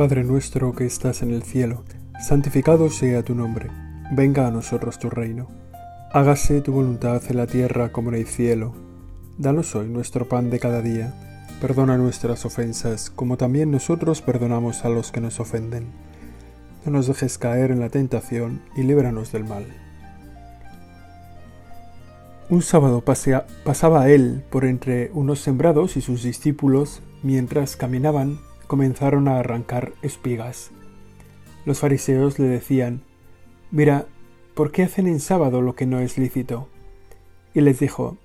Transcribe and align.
Padre 0.00 0.24
nuestro 0.24 0.74
que 0.74 0.86
estás 0.86 1.20
en 1.20 1.30
el 1.30 1.42
cielo, 1.42 1.84
santificado 2.18 2.88
sea 2.88 3.22
tu 3.22 3.34
nombre, 3.34 3.68
venga 4.10 4.48
a 4.48 4.50
nosotros 4.50 4.98
tu 4.98 5.10
reino. 5.10 5.50
Hágase 6.10 6.62
tu 6.62 6.72
voluntad 6.72 7.22
en 7.28 7.36
la 7.36 7.46
tierra 7.46 7.92
como 7.92 8.08
en 8.08 8.14
el 8.14 8.26
cielo. 8.26 8.72
Danos 9.36 9.74
hoy 9.76 9.88
nuestro 9.88 10.26
pan 10.26 10.48
de 10.48 10.58
cada 10.58 10.80
día. 10.80 11.12
Perdona 11.60 11.98
nuestras 11.98 12.46
ofensas, 12.46 13.10
como 13.10 13.36
también 13.36 13.70
nosotros 13.70 14.22
perdonamos 14.22 14.86
a 14.86 14.88
los 14.88 15.12
que 15.12 15.20
nos 15.20 15.38
ofenden. 15.38 15.88
No 16.86 16.92
nos 16.92 17.06
dejes 17.06 17.36
caer 17.36 17.70
en 17.70 17.80
la 17.80 17.90
tentación 17.90 18.62
y 18.74 18.84
líbranos 18.84 19.32
del 19.32 19.44
mal. 19.44 19.66
Un 22.48 22.62
sábado 22.62 23.04
pasaba 23.04 24.08
él 24.08 24.44
por 24.48 24.64
entre 24.64 25.10
unos 25.12 25.40
sembrados 25.40 25.98
y 25.98 26.00
sus 26.00 26.22
discípulos, 26.22 27.02
mientras 27.22 27.76
caminaban, 27.76 28.38
comenzaron 28.70 29.26
a 29.26 29.40
arrancar 29.40 29.94
espigas. 30.00 30.70
Los 31.64 31.80
fariseos 31.80 32.38
le 32.38 32.46
decían, 32.46 33.02
Mira, 33.72 34.06
¿por 34.54 34.70
qué 34.70 34.84
hacen 34.84 35.08
en 35.08 35.18
sábado 35.18 35.60
lo 35.60 35.74
que 35.74 35.86
no 35.86 35.98
es 35.98 36.18
lícito? 36.18 36.68
Y 37.52 37.62
les 37.62 37.80
dijo, 37.80 38.18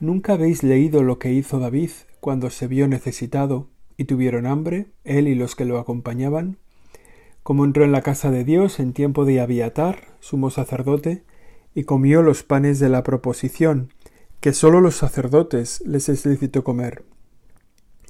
¿Nunca 0.00 0.32
habéis 0.32 0.64
leído 0.64 1.04
lo 1.04 1.20
que 1.20 1.32
hizo 1.32 1.60
David 1.60 1.90
cuando 2.18 2.50
se 2.50 2.66
vio 2.66 2.88
necesitado 2.88 3.68
y 3.96 4.06
tuvieron 4.06 4.46
hambre, 4.46 4.88
él 5.04 5.28
y 5.28 5.36
los 5.36 5.54
que 5.54 5.64
lo 5.64 5.78
acompañaban? 5.78 6.58
Como 7.44 7.64
entró 7.64 7.84
en 7.84 7.92
la 7.92 8.02
casa 8.02 8.32
de 8.32 8.42
Dios 8.42 8.80
en 8.80 8.94
tiempo 8.94 9.24
de 9.24 9.40
Abiatar, 9.40 10.08
sumo 10.18 10.50
sacerdote, 10.50 11.22
y 11.72 11.84
comió 11.84 12.20
los 12.20 12.42
panes 12.42 12.80
de 12.80 12.88
la 12.88 13.04
proposición, 13.04 13.92
que 14.40 14.54
sólo 14.54 14.80
los 14.80 14.96
sacerdotes 14.96 15.84
les 15.86 16.08
es 16.08 16.26
lícito 16.26 16.64
comer. 16.64 17.04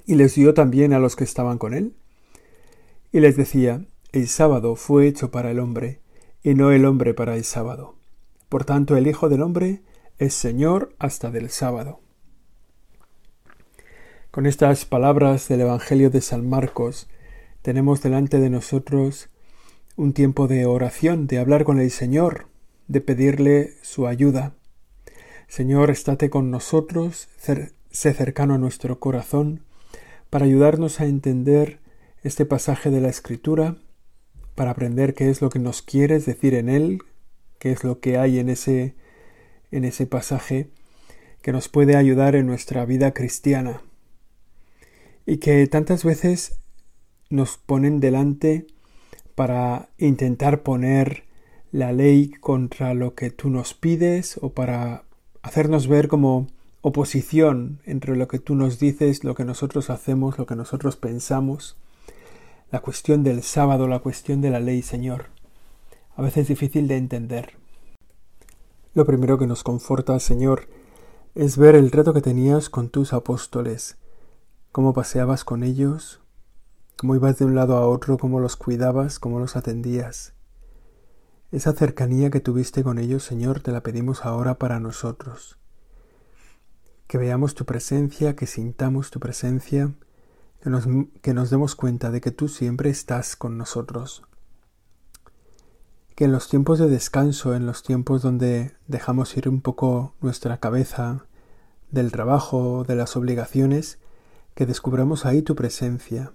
Y 0.07 0.17
les 0.17 0.35
dio 0.35 0.55
también 0.55 0.93
a 0.93 0.99
los 0.99 1.17
que 1.17 1.25
estaban 1.25 1.59
con 1.59 1.75
él. 1.75 1.95
Y 3.13 3.21
les 3.21 3.37
decía, 3.37 3.85
el 4.13 4.29
sábado 4.29 4.77
fue 4.77 5.07
hecho 5.07 5.31
para 5.31 5.51
el 5.51 5.59
hombre, 5.59 6.01
y 6.43 6.55
no 6.55 6.73
el 6.73 6.85
hombre 6.85 7.15
para 7.15 7.37
el 7.37 7.45
sábado. 7.45 7.95
Por 8.49 8.65
tanto, 8.65 8.97
el 8.97 9.07
Hijo 9.07 9.29
del 9.29 9.43
hombre 9.43 9.83
es 10.19 10.35
Señor 10.35 10.95
hasta 10.99 11.31
del 11.31 11.51
sábado. 11.51 12.01
Con 14.31 14.47
estas 14.47 14.85
palabras 14.85 15.49
del 15.49 15.63
Evangelio 15.63 16.11
de 16.11 16.21
San 16.21 16.49
Marcos, 16.49 17.09
tenemos 17.63 18.03
delante 18.03 18.41
de 18.41 18.51
nosotros 18.51 19.29
un 19.97 20.13
tiempo 20.13 20.49
de 20.49 20.67
oración, 20.67 21.27
de 21.27 21.39
hablar 21.39 21.65
con 21.65 21.81
el 21.81 21.91
Señor, 21.91 22.47
de 22.89 23.01
pedirle 23.01 23.75
su 23.83 24.07
ayuda. 24.07 24.55
Señor, 25.47 25.91
estate 25.91 26.31
con 26.31 26.51
nosotros, 26.51 27.29
sé 27.39 28.15
cercano 28.15 28.55
a 28.55 28.59
nuestro 28.59 28.99
corazón, 28.99 29.63
para 30.35 30.47
ayudarnos 30.47 30.99
a 30.99 31.07
entender 31.07 31.79
este 32.25 32.45
pasaje 32.45 32.91
de 32.91 33.01
la 33.01 33.09
Escritura, 33.09 33.77
para 34.57 34.73
aprender 34.73 35.15
qué 35.15 35.31
es 35.31 35.41
lo 35.41 35.49
que 35.49 35.61
nos 35.61 35.81
quieres 35.81 36.27
decir 36.27 36.55
en 36.55 36.69
él, 36.69 37.03
qué 37.61 37.71
es 37.71 37.85
lo 37.85 38.01
que 38.01 38.19
hay 38.19 38.41
en 38.41 38.49
ese, 38.49 38.97
en 39.71 39.85
ese 39.85 40.07
pasaje 40.07 40.71
que 41.41 41.53
nos 41.53 41.69
puede 41.69 41.95
ayudar 41.95 42.35
en 42.35 42.49
nuestra 42.49 42.85
vida 42.85 43.15
cristiana. 43.15 43.83
Y 45.25 45.37
que 45.37 45.65
tantas 45.69 46.03
veces 46.03 46.59
nos 47.31 47.57
ponen 47.57 48.01
delante 48.01 48.67
para 49.37 49.91
intentar 49.99 50.65
poner 50.65 51.23
la 51.71 51.93
ley 51.93 52.33
contra 52.41 52.93
lo 52.93 53.15
que 53.15 53.31
tú 53.31 53.51
nos 53.51 53.73
pides 53.73 54.41
o 54.43 54.49
para 54.49 55.05
hacernos 55.43 55.87
ver 55.87 56.09
como 56.09 56.49
oposición 56.87 57.81
entre 57.87 58.15
lo 58.15 58.29
que 58.29 58.39
tú 58.39 58.55
nos 58.55 58.79
dices, 58.79 59.25
lo 59.25 59.35
que 59.35 59.47
nosotros 59.47 59.89
hacemos, 59.89 60.37
lo 60.37 60.45
que 60.45 60.55
nosotros 60.55 60.97
pensamos. 60.97 61.79
La 62.71 62.81
cuestión 62.81 63.25
del 63.25 63.43
sábado, 63.43 63.89
la 63.89 64.01
cuestión 64.01 64.43
de 64.43 64.51
la 64.51 64.61
ley, 64.61 64.83
Señor. 64.83 65.29
A 66.15 66.21
veces 66.21 66.47
difícil 66.47 66.87
de 66.87 66.99
entender. 66.99 67.55
Lo 68.93 69.07
primero 69.07 69.39
que 69.39 69.47
nos 69.47 69.65
conforta, 69.65 70.21
Señor, 70.21 70.69
es 71.35 71.57
ver 71.57 71.75
el 71.75 71.91
reto 71.91 72.13
que 72.13 72.21
tenías 72.21 72.69
con 72.69 72.91
tus 72.91 73.15
apóstoles, 73.15 73.97
cómo 74.71 74.93
paseabas 74.93 75.43
con 75.43 75.63
ellos, 75.63 76.21
cómo 76.99 77.15
ibas 77.15 77.39
de 77.39 77.47
un 77.47 77.55
lado 77.55 77.79
a 77.79 77.89
otro, 77.89 78.19
cómo 78.19 78.41
los 78.41 78.57
cuidabas, 78.57 79.19
cómo 79.19 79.41
los 79.41 79.57
atendías. 79.57 80.35
Esa 81.51 81.73
cercanía 81.73 82.29
que 82.29 82.41
tuviste 82.41 82.85
con 82.85 82.99
ellos, 82.99 83.25
Señor, 83.25 83.61
te 83.61 83.73
la 83.73 83.83
pedimos 83.83 84.27
ahora 84.27 84.59
para 84.59 84.81
nosotros. 84.81 85.59
Que 87.07 87.19
veamos 87.19 87.55
tu 87.55 87.65
presencia, 87.65 88.35
que 88.35 88.47
sintamos 88.47 89.11
tu 89.11 89.21
presencia, 89.21 89.93
que 90.63 90.71
nos, 90.71 90.87
que 91.23 91.35
nos 91.35 91.51
demos 91.51 91.75
cuenta 91.75 92.11
de 92.11 92.21
que 92.21 92.31
tú 92.31 92.49
siempre 92.49 92.91
estás 92.91 93.37
con 93.37 93.59
nosotros. 93.59 94.23
Que 96.15 96.25
en 96.25 96.33
los 96.33 96.49
tiempos 96.49 96.79
de 96.79 96.89
descanso, 96.89 97.55
en 97.55 97.67
los 97.67 97.83
tiempos 97.83 98.23
donde 98.23 98.77
dejamos 98.87 99.37
ir 99.37 99.49
un 99.49 99.61
poco 99.61 100.15
nuestra 100.21 100.59
cabeza 100.59 101.27
del 101.91 102.13
trabajo, 102.13 102.85
de 102.85 102.97
las 102.97 103.17
obligaciones, 103.17 103.99
que 104.55 104.67
descubramos 104.67 105.27
ahí 105.27 105.43
tu 105.43 105.55
presencia. 105.55 106.33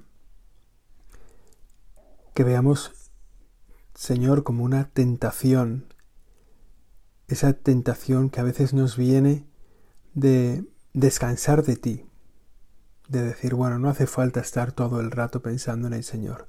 Que 2.33 2.43
veamos 2.43 2.91
Señor, 3.99 4.43
como 4.43 4.63
una 4.63 4.85
tentación, 4.85 5.93
esa 7.27 7.51
tentación 7.51 8.29
que 8.29 8.39
a 8.39 8.43
veces 8.43 8.73
nos 8.73 8.95
viene 8.95 9.45
de 10.19 10.65
descansar 10.93 11.63
de 11.63 11.75
ti, 11.75 12.05
de 13.07 13.23
decir, 13.23 13.55
bueno, 13.55 13.79
no 13.79 13.89
hace 13.89 14.05
falta 14.05 14.39
estar 14.39 14.71
todo 14.71 14.99
el 14.99 15.11
rato 15.11 15.41
pensando 15.41 15.87
en 15.87 15.93
el 15.93 16.03
Señor, 16.03 16.47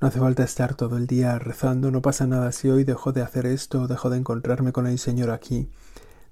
no 0.00 0.08
hace 0.08 0.20
falta 0.20 0.44
estar 0.44 0.74
todo 0.74 0.98
el 0.98 1.06
día 1.06 1.38
rezando, 1.38 1.90
no 1.90 2.02
pasa 2.02 2.26
nada 2.26 2.52
si 2.52 2.68
hoy 2.68 2.84
dejo 2.84 3.12
de 3.12 3.22
hacer 3.22 3.46
esto, 3.46 3.86
dejo 3.86 4.10
de 4.10 4.18
encontrarme 4.18 4.72
con 4.72 4.86
el 4.86 4.98
Señor 4.98 5.30
aquí, 5.30 5.70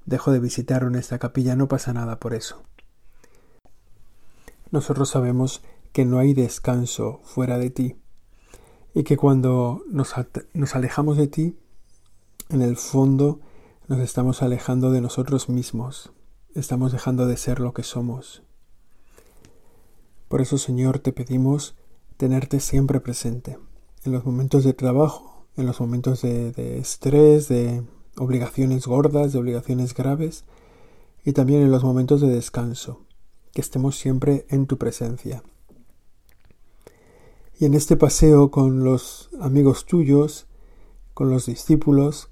dejo 0.04 0.32
de 0.32 0.40
visitar 0.40 0.82
en 0.82 0.96
esta 0.96 1.18
capilla, 1.18 1.56
no 1.56 1.66
pasa 1.66 1.94
nada 1.94 2.20
por 2.20 2.34
eso. 2.34 2.62
Nosotros 4.70 5.08
sabemos 5.08 5.62
que 5.92 6.04
no 6.04 6.18
hay 6.18 6.34
descanso 6.34 7.20
fuera 7.24 7.56
de 7.58 7.70
ti 7.70 7.96
y 8.92 9.04
que 9.04 9.16
cuando 9.16 9.82
nos, 9.88 10.14
nos 10.52 10.74
alejamos 10.76 11.16
de 11.16 11.28
ti, 11.28 11.56
en 12.50 12.60
el 12.60 12.76
fondo 12.76 13.40
nos 13.88 14.00
estamos 14.00 14.42
alejando 14.42 14.90
de 14.90 15.00
nosotros 15.00 15.48
mismos, 15.48 16.12
estamos 16.54 16.92
dejando 16.92 17.26
de 17.26 17.36
ser 17.36 17.60
lo 17.60 17.74
que 17.74 17.82
somos. 17.82 18.42
Por 20.28 20.40
eso, 20.40 20.58
Señor, 20.58 21.00
te 21.00 21.12
pedimos 21.12 21.74
tenerte 22.16 22.60
siempre 22.60 23.00
presente, 23.00 23.58
en 24.04 24.12
los 24.12 24.24
momentos 24.24 24.64
de 24.64 24.72
trabajo, 24.72 25.46
en 25.56 25.66
los 25.66 25.80
momentos 25.80 26.22
de, 26.22 26.78
estrés, 26.78 27.48
de 27.48 27.82
obligaciones 28.16 28.86
gordas, 28.86 29.32
de 29.32 29.38
obligaciones 29.38 29.94
graves, 29.94 30.44
y 31.24 31.32
también 31.32 31.62
en 31.62 31.70
los 31.70 31.84
momentos 31.84 32.20
de 32.20 32.28
descanso, 32.28 33.00
que 33.52 33.60
estemos 33.60 33.96
siempre 33.96 34.46
en 34.48 34.66
tu 34.66 34.78
presencia. 34.78 35.42
Y 37.58 37.66
en 37.66 37.74
este 37.74 37.96
paseo 37.96 38.50
con 38.50 38.84
los 38.84 39.30
amigos 39.40 39.86
tuyos, 39.86 40.46
con 41.14 41.30
los 41.30 41.46
discípulos, 41.46 42.28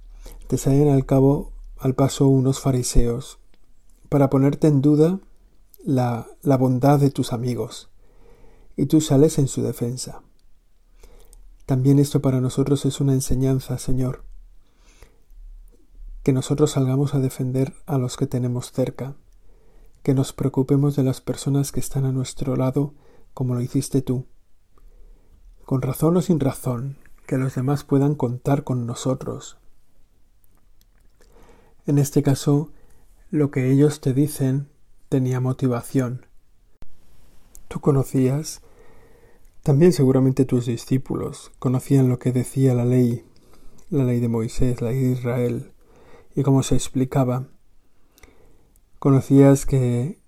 te 0.47 0.59
salen 0.59 0.89
al 0.89 1.07
cabo 1.07 1.53
al 1.79 1.95
paso 1.95 2.27
unos 2.29 2.61
fariseos, 2.61 3.39
para 4.13 4.29
ponerte 4.29 4.67
en 4.69 4.83
duda 4.83 5.21
la, 5.83 6.27
la 6.43 6.59
bondad 6.59 7.01
de 7.01 7.11
tus 7.11 7.33
amigos, 7.33 7.89
y 8.77 8.85
tú 8.85 9.01
sales 9.01 9.39
en 9.39 9.49
su 9.49 9.63
defensa. 9.63 10.21
También 11.65 11.99
esto 11.99 12.21
para 12.21 12.39
nosotros 12.39 12.85
es 12.85 13.01
una 13.01 13.15
enseñanza, 13.15 13.79
Señor, 13.79 14.25
que 16.23 16.35
nosotros 16.35 16.73
salgamos 16.73 17.15
a 17.15 17.21
defender 17.21 17.73
a 17.87 17.97
los 17.97 18.19
que 18.19 18.27
tenemos 18.27 18.71
cerca, 18.71 19.17
que 20.03 20.13
nos 20.13 20.35
preocupemos 20.35 20.95
de 20.95 21.05
las 21.05 21.23
personas 21.23 21.73
que 21.73 21.81
están 21.81 22.05
a 22.05 22.13
nuestro 22.13 22.55
lado, 22.55 22.93
como 23.33 23.55
lo 23.55 23.63
hiciste 23.63 24.03
tú, 24.03 24.27
con 25.65 25.81
razón 25.81 26.19
o 26.19 26.21
sin 26.21 26.39
razón, 26.39 26.99
que 27.27 27.39
los 27.39 27.55
demás 27.55 27.83
puedan 27.83 28.15
contar 28.15 28.63
con 28.63 28.85
nosotros. 28.85 29.57
En 31.87 31.97
este 31.97 32.23
caso, 32.23 32.73
lo 33.33 33.51
que 33.51 33.73
ellos 33.73 34.03
te 34.03 34.13
dicen 34.13 34.69
tenía 35.09 35.41
motivación. 35.41 36.27
Tú 37.67 37.81
conocías, 37.81 38.61
también 39.63 39.95
seguramente 39.95 40.45
tus 40.45 40.67
discípulos 40.67 41.51
conocían 41.59 42.11
lo 42.11 42.19
que 42.19 42.31
decía 42.31 42.75
la 42.75 42.85
ley, 42.85 43.25
la 43.89 44.05
ley 44.05 44.21
de 44.21 44.29
Moisés, 44.29 44.83
la 44.83 44.91
ley 44.91 45.01
de 45.01 45.13
Israel, 45.13 45.73
y 46.37 46.43
cómo 46.43 46.63
se 46.63 46.75
explicaba. 46.75 47.49
Conocías 48.99 49.65
que 49.65 50.21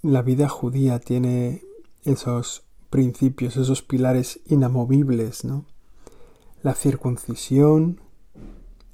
la 0.00 0.22
vida 0.22 0.48
judía 0.48 1.00
tiene 1.00 1.64
esos 2.04 2.62
principios, 2.88 3.56
esos 3.56 3.82
pilares 3.82 4.38
inamovibles, 4.46 5.44
¿no? 5.44 5.66
La 6.62 6.76
circuncisión, 6.76 8.00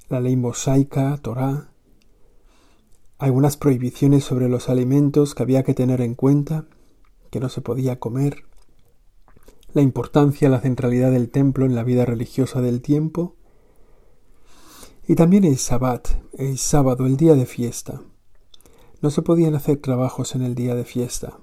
la 0.09 0.19
ley 0.19 0.35
mosaica, 0.35 1.15
Torah, 1.17 1.72
algunas 3.23 3.55
prohibiciones 3.55 4.25
sobre 4.25 4.49
los 4.49 4.67
alimentos 4.67 5.33
que 5.33 5.43
había 5.43 5.63
que 5.63 5.73
tener 5.73 6.01
en 6.01 6.13
cuenta, 6.13 6.65
que 7.31 7.39
no 7.39 7.47
se 7.47 7.61
podía 7.61 7.97
comer, 7.97 8.43
la 9.71 9.81
importancia, 9.81 10.49
la 10.49 10.59
centralidad 10.59 11.09
del 11.09 11.29
templo 11.29 11.65
en 11.65 11.73
la 11.73 11.85
vida 11.85 12.03
religiosa 12.03 12.59
del 12.59 12.81
tiempo. 12.81 13.37
Y 15.07 15.15
también 15.15 15.45
el 15.45 15.57
sabbat, 15.57 16.09
el 16.33 16.57
sábado, 16.57 17.05
el 17.05 17.15
día 17.15 17.35
de 17.35 17.45
fiesta. 17.45 18.01
No 19.01 19.09
se 19.09 19.21
podían 19.21 19.55
hacer 19.55 19.77
trabajos 19.77 20.35
en 20.35 20.41
el 20.41 20.53
día 20.53 20.75
de 20.75 20.83
fiesta. 20.83 21.39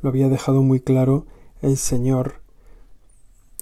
Lo 0.00 0.10
había 0.10 0.28
dejado 0.28 0.62
muy 0.62 0.78
claro 0.78 1.26
el 1.60 1.76
Señor 1.76 2.34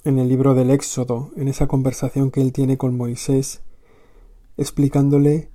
en 0.05 0.19
el 0.19 0.29
libro 0.29 0.55
del 0.55 0.69
Éxodo, 0.69 1.31
en 1.35 1.49
esa 1.49 1.67
conversación 1.67 2.31
que 2.31 2.43
él 2.43 2.53
tiene 2.53 2.77
con 2.77 2.95
Moisés, 2.95 3.63
explicándole 4.59 5.49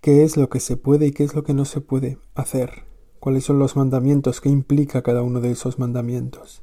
qué 0.00 0.24
es 0.24 0.36
lo 0.36 0.48
que 0.48 0.60
se 0.60 0.76
puede 0.76 1.06
y 1.06 1.12
qué 1.12 1.24
es 1.24 1.34
lo 1.34 1.44
que 1.44 1.54
no 1.54 1.64
se 1.64 1.80
puede 1.80 2.18
hacer, 2.34 2.84
cuáles 3.20 3.44
son 3.44 3.58
los 3.58 3.76
mandamientos, 3.76 4.40
qué 4.40 4.48
implica 4.48 5.02
cada 5.02 5.22
uno 5.22 5.40
de 5.40 5.50
esos 5.50 5.78
mandamientos. 5.78 6.62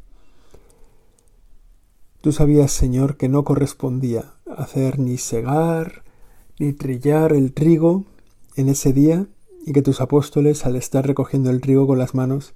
Tú 2.21 2.31
sabías, 2.31 2.71
Señor, 2.71 3.17
que 3.17 3.27
no 3.27 3.43
correspondía 3.43 4.35
hacer 4.45 4.97
ni 4.97 5.17
segar, 5.17 6.03
ni 6.57 6.71
trillar 6.71 7.33
el 7.33 7.53
trigo 7.53 8.05
en 8.55 8.69
ese 8.69 8.93
día, 8.93 9.27
y 9.65 9.73
que 9.73 9.81
tus 9.81 10.01
apóstoles, 10.01 10.65
al 10.65 10.75
estar 10.75 11.05
recogiendo 11.05 11.49
el 11.49 11.61
trigo 11.61 11.87
con 11.87 11.97
las 11.97 12.15
manos, 12.15 12.53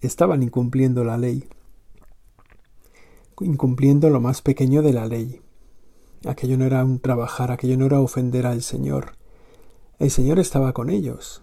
estaban 0.00 0.42
incumpliendo 0.42 1.04
la 1.04 1.18
ley, 1.18 1.44
incumpliendo 3.40 4.10
lo 4.10 4.20
más 4.20 4.42
pequeño 4.42 4.82
de 4.82 4.92
la 4.92 5.06
ley. 5.06 5.40
Aquello 6.24 6.56
no 6.56 6.64
era 6.64 6.84
un 6.84 7.00
trabajar, 7.00 7.50
aquello 7.50 7.76
no 7.76 7.86
era 7.86 8.00
ofender 8.00 8.46
al 8.46 8.62
Señor. 8.62 9.12
El 10.04 10.10
Señor 10.10 10.38
estaba 10.38 10.74
con 10.74 10.90
ellos. 10.90 11.40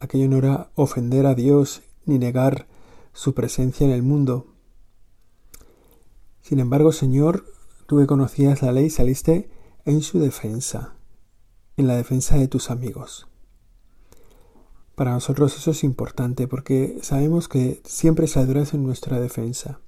Aquello 0.00 0.26
no 0.26 0.38
era 0.38 0.70
ofender 0.74 1.26
a 1.26 1.34
Dios 1.34 1.82
ni 2.06 2.18
negar 2.18 2.66
su 3.12 3.34
presencia 3.34 3.86
en 3.86 3.92
el 3.92 4.02
mundo. 4.02 4.46
Sin 6.40 6.60
embargo, 6.60 6.92
Señor, 6.92 7.44
tú 7.86 7.98
que 7.98 8.06
conocías 8.06 8.62
la 8.62 8.72
ley 8.72 8.88
saliste 8.88 9.50
en 9.84 10.00
su 10.00 10.18
defensa, 10.18 10.94
en 11.76 11.86
la 11.86 11.94
defensa 11.94 12.38
de 12.38 12.48
tus 12.48 12.70
amigos. 12.70 13.26
Para 14.94 15.12
nosotros 15.12 15.54
eso 15.54 15.72
es 15.72 15.84
importante 15.84 16.48
porque 16.48 16.98
sabemos 17.02 17.48
que 17.48 17.82
siempre 17.84 18.28
saldrás 18.28 18.72
en 18.72 18.82
nuestra 18.82 19.20
defensa. 19.20 19.80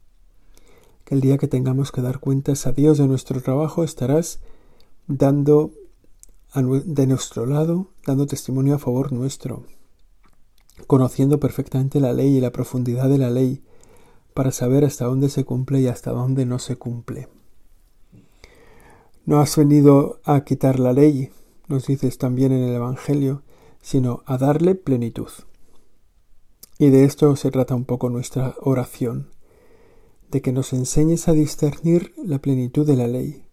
Que 1.06 1.14
el 1.14 1.22
día 1.22 1.38
que 1.38 1.48
tengamos 1.48 1.92
que 1.92 2.02
dar 2.02 2.20
cuentas 2.20 2.66
a 2.66 2.72
Dios 2.72 2.98
de 2.98 3.06
nuestro 3.06 3.40
trabajo 3.40 3.84
estarás 3.84 4.40
dando 5.06 5.70
de 6.62 7.06
nuestro 7.06 7.44
lado, 7.44 7.88
dando 8.06 8.26
testimonio 8.26 8.76
a 8.76 8.78
favor 8.78 9.12
nuestro, 9.12 9.64
conociendo 10.86 11.38
perfectamente 11.38 12.00
la 12.00 12.14
ley 12.14 12.36
y 12.36 12.40
la 12.40 12.50
profundidad 12.50 13.08
de 13.08 13.18
la 13.18 13.30
ley 13.30 13.62
para 14.32 14.52
saber 14.52 14.84
hasta 14.84 15.04
dónde 15.04 15.28
se 15.28 15.44
cumple 15.44 15.80
y 15.80 15.86
hasta 15.86 16.12
dónde 16.12 16.46
no 16.46 16.58
se 16.58 16.76
cumple. 16.76 17.28
No 19.26 19.40
has 19.40 19.56
venido 19.56 20.20
a 20.24 20.44
quitar 20.44 20.78
la 20.78 20.92
ley, 20.92 21.30
nos 21.68 21.86
dices 21.86 22.16
también 22.16 22.52
en 22.52 22.62
el 22.62 22.74
Evangelio, 22.74 23.42
sino 23.82 24.22
a 24.24 24.38
darle 24.38 24.74
plenitud. 24.74 25.30
Y 26.78 26.90
de 26.90 27.04
esto 27.04 27.36
se 27.36 27.50
trata 27.50 27.74
un 27.74 27.84
poco 27.84 28.10
nuestra 28.10 28.54
oración, 28.60 29.30
de 30.30 30.42
que 30.42 30.52
nos 30.52 30.72
enseñes 30.72 31.28
a 31.28 31.32
discernir 31.32 32.14
la 32.22 32.38
plenitud 32.38 32.86
de 32.86 32.96
la 32.96 33.06
ley, 33.06 33.45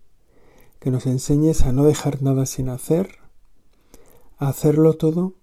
que 0.83 0.91
nos 0.91 1.05
enseñes 1.05 1.61
a 1.61 1.71
no 1.71 1.85
dejar 1.85 2.21
nada 2.21 2.45
sin 2.45 2.67
hacer, 2.67 3.19
a 4.37 4.49
hacerlo 4.49 4.95
todo 4.95 5.35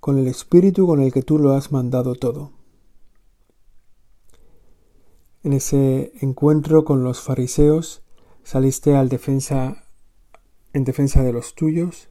con 0.00 0.16
el 0.16 0.26
espíritu 0.26 0.86
con 0.86 1.02
el 1.02 1.12
que 1.12 1.20
tú 1.20 1.38
lo 1.38 1.52
has 1.52 1.70
mandado 1.70 2.14
todo. 2.14 2.52
En 5.42 5.52
ese 5.52 6.12
encuentro 6.22 6.86
con 6.86 7.04
los 7.04 7.20
fariseos 7.20 8.00
saliste 8.42 8.96
al 8.96 9.10
defensa 9.10 9.84
en 10.72 10.84
defensa 10.84 11.22
de 11.22 11.34
los 11.34 11.54
tuyos, 11.54 12.08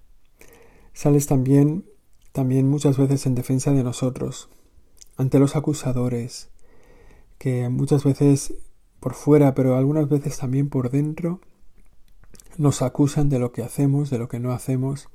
sales 0.93 1.25
también 1.25 1.89
también 2.33 2.69
muchas 2.69 2.99
veces 2.99 3.25
en 3.25 3.33
defensa 3.33 3.71
de 3.71 3.83
nosotros, 3.83 4.47
ante 5.17 5.39
los 5.39 5.55
acusadores, 5.55 6.51
que 7.39 7.67
muchas 7.69 8.03
veces 8.03 8.53
por 8.99 9.15
fuera, 9.15 9.55
pero 9.55 9.75
algunas 9.75 10.07
veces 10.07 10.37
también 10.37 10.69
por 10.69 10.91
dentro, 10.91 11.41
nos 12.59 12.81
acusan 12.81 13.29
de 13.29 13.39
lo 13.39 13.53
que 13.53 13.63
hacemos, 13.63 14.09
de 14.09 14.17
lo 14.17 14.27
que 14.27 14.37
no 14.37 14.51
hacemos, 14.51 15.07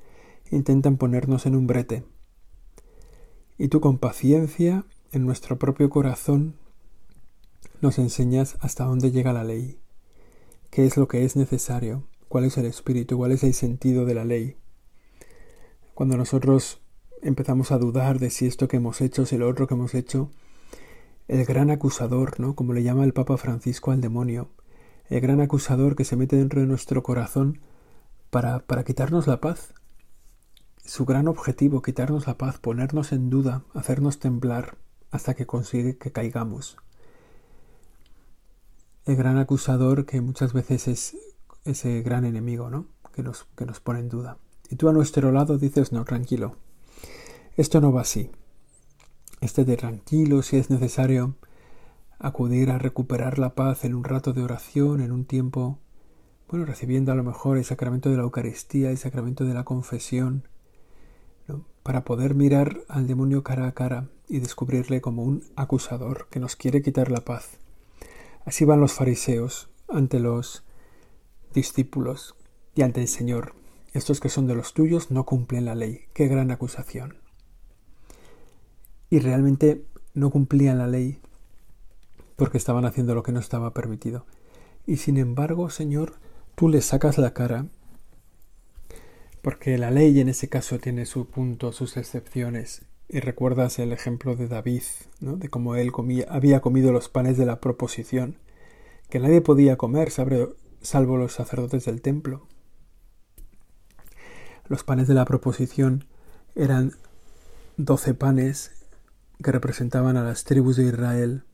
intentan 0.50 0.96
ponernos 0.96 1.44
en 1.44 1.55
un 1.55 1.67
brete. 1.67 2.02
Y 3.58 3.69
tú 3.69 3.82
con 3.82 3.99
paciencia, 3.99 4.87
en 5.12 5.26
nuestro 5.26 5.58
propio 5.58 5.91
corazón, 5.91 6.56
nos 7.82 7.99
enseñas 7.99 8.56
hasta 8.61 8.85
dónde 8.85 9.11
llega 9.11 9.35
la 9.35 9.44
ley, 9.44 9.79
qué 10.70 10.87
es 10.87 10.96
lo 10.96 11.06
que 11.06 11.26
es 11.26 11.37
necesario, 11.37 12.08
cuál 12.29 12.44
es 12.44 12.56
el 12.56 12.64
espíritu, 12.64 13.19
cuál 13.19 13.32
es 13.32 13.44
el 13.44 13.52
sentido 13.52 14.06
de 14.06 14.14
la 14.14 14.25
ley. 14.25 14.56
Cuando 15.93 16.17
nosotros 16.17 16.81
empezamos 17.20 17.73
a 17.73 17.79
dudar 17.79 18.20
de 18.20 18.31
si 18.31 18.46
esto 18.46 18.69
que 18.69 18.79
hemos 18.79 19.02
hecho 19.02 19.25
es 19.25 19.35
el 19.35 19.43
otro 19.43 19.67
que 19.67 19.75
hemos 19.75 19.94
hecho. 19.94 20.31
El 21.29 21.44
gran 21.44 21.70
acusador, 21.70 22.41
¿no? 22.41 22.55
Como 22.55 22.73
le 22.73 22.82
llama 22.82 23.05
el 23.05 23.12
Papa 23.12 23.37
Francisco 23.37 23.91
al 23.91 24.00
demonio. 24.00 24.49
El 25.09 25.21
gran 25.21 25.41
acusador 25.41 25.97
que 25.97 26.05
se 26.05 26.17
mete 26.17 26.37
dentro 26.37 26.61
de 26.61 26.67
nuestro 26.67 27.03
corazón 27.03 27.61
para, 28.31 28.61
para 28.61 28.85
quitarnos 28.85 29.27
la 29.27 29.41
paz. 29.41 29.75
Su 30.85 31.05
gran 31.05 31.29
objetivo, 31.29 31.83
quitarnos 31.83 32.27
la 32.27 32.37
paz, 32.37 32.59
ponernos 32.59 33.12
en 33.12 33.31
duda, 33.31 33.62
hacernos 33.75 34.19
temblar 34.19 34.77
hasta 35.11 35.35
que 35.35 35.47
consigue 35.47 35.97
que 35.97 36.12
caigamos. 36.12 36.77
El 39.05 39.17
gran 39.17 39.39
acusador 39.39 40.06
que 40.06 40.21
muchas 40.21 40.53
veces 40.53 40.89
es 40.89 41.17
ese 41.65 42.03
gran 42.03 42.25
enemigo, 42.25 42.71
¿no? 42.71 42.87
Que 43.12 43.23
nos, 43.23 43.47
que 43.56 43.67
nos 43.67 43.81
pone 43.81 44.01
en 44.01 44.09
duda. 44.09 44.39
Y 44.71 44.77
tú 44.77 44.89
a 44.89 44.93
nuestro 44.93 45.31
lado 45.31 45.59
dices, 45.59 45.93
no, 45.93 46.05
tranquilo, 46.05 46.56
esto 47.56 47.81
no 47.81 47.93
va 47.93 48.01
así. 48.01 48.31
Esté 49.41 49.65
tranquilo 49.77 50.43
si 50.43 50.56
es 50.56 50.71
necesario 50.71 51.37
acudir 52.19 52.70
a 52.70 52.78
recuperar 52.78 53.38
la 53.38 53.55
paz 53.55 53.84
en 53.84 53.94
un 53.94 54.05
rato 54.05 54.32
de 54.32 54.43
oración, 54.43 55.00
en 55.00 55.12
un 55.12 55.25
tiempo, 55.25 55.78
bueno, 56.49 56.64
recibiendo 56.64 57.12
a 57.12 57.14
lo 57.14 57.25
mejor 57.25 57.58
el 57.58 57.64
sacramento 57.64 58.10
de 58.10 58.17
la 58.17 58.22
Eucaristía, 58.22 58.91
el 58.91 58.98
sacramento 58.98 59.44
de 59.44 59.55
la 59.55 59.65
confesión, 59.65 60.48
para 61.82 62.05
poder 62.05 62.34
mirar 62.34 62.81
al 62.89 63.06
demonio 63.06 63.43
cara 63.43 63.67
a 63.67 63.72
cara 63.72 64.08
y 64.29 64.39
descubrirle 64.39 65.00
como 65.00 65.22
un 65.22 65.44
acusador 65.55 66.29
que 66.31 66.41
nos 66.41 66.56
quiere 66.56 66.81
quitar 66.81 67.10
la 67.10 67.20
paz. 67.20 67.58
Así 68.46 68.65
van 68.65 68.81
los 68.81 68.93
fariseos 68.93 69.69
ante 69.89 70.19
los 70.19 70.65
discípulos 71.53 72.36
y 72.74 72.82
ante 72.82 73.03
el 73.03 73.08
Señor. 73.08 73.55
Estos 73.93 74.20
que 74.20 74.31
son 74.31 74.46
de 74.46 74.55
los 74.55 74.72
tuyos 74.72 75.10
no 75.10 75.24
cumplen 75.24 75.67
la 75.67 75.74
ley. 75.74 76.06
Qué 76.15 76.27
gran 76.27 76.50
acusación 76.50 77.24
y 79.15 79.20
realmente 79.20 79.86
no 80.12 80.31
cumplían 80.31 80.79
la 80.79 80.89
ley 80.89 81.20
porque 82.36 82.58
estaban 82.58 82.84
haciendo 82.84 83.14
lo 83.14 83.22
que 83.22 83.32
no 83.32 83.41
estaba 83.41 83.72
permitido. 83.74 84.26
Y 84.86 84.96
sin 84.96 85.17
embargo, 85.17 85.70
Señor, 85.70 86.14
tú 86.55 86.69
les 86.69 86.84
sacas 86.84 87.19
la 87.19 87.32
cara 87.32 87.67
porque 89.44 89.76
la 89.76 89.91
ley 89.91 90.19
en 90.20 90.31
ese 90.31 90.48
caso 90.48 90.79
tiene 90.79 91.05
su 91.05 91.26
punto, 91.26 91.70
sus 91.72 91.98
excepciones. 91.98 92.86
Y 93.10 93.20
recuerdas 93.20 93.79
el 93.79 93.93
ejemplo 93.93 94.36
de 94.36 94.48
David, 94.48 94.82
¿no? 95.20 95.36
de 95.36 95.50
cómo 95.50 95.76
él 95.76 95.93
había 96.31 96.62
comido 96.62 96.93
los 96.93 97.10
panes 97.10 97.36
de 97.36 97.44
la 97.44 97.60
proposición, 97.60 98.38
que 99.10 99.20
nadie 99.20 99.43
podía 99.43 99.76
comer, 99.76 100.10
salvo 100.10 101.17
los 101.19 101.34
sacerdotes 101.34 101.84
del 101.84 102.00
templo. 102.00 102.48
Los 104.67 104.82
panes 104.82 105.08
de 105.08 105.14
la 105.14 105.26
proposición 105.26 106.06
eran 106.55 106.93
doce 107.76 108.14
panes 108.14 108.72
que 109.43 109.53
representaban 109.53 110.17
a 110.17 110.24
las 110.24 110.44
tribus 110.44 110.76
de 110.76 110.84
Israel, 110.84 111.44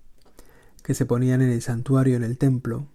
que 0.82 0.94
se 0.94 1.06
ponían 1.06 1.42
en 1.42 1.50
el 1.50 1.62
santuario, 1.62 2.16
en 2.16 2.24
el 2.24 2.38
templo, 2.38 2.86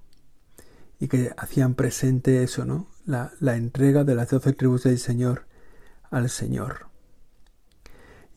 y 0.99 1.07
que 1.07 1.31
hacían 1.37 1.75
presente 1.75 2.43
eso, 2.43 2.65
¿no? 2.65 2.87
La, 3.05 3.33
la 3.39 3.55
entrega 3.55 4.03
de 4.03 4.15
las 4.15 4.29
doce 4.29 4.53
tribus 4.53 4.83
del 4.83 4.97
Señor 4.99 5.45
al 6.09 6.29
Señor. 6.29 6.87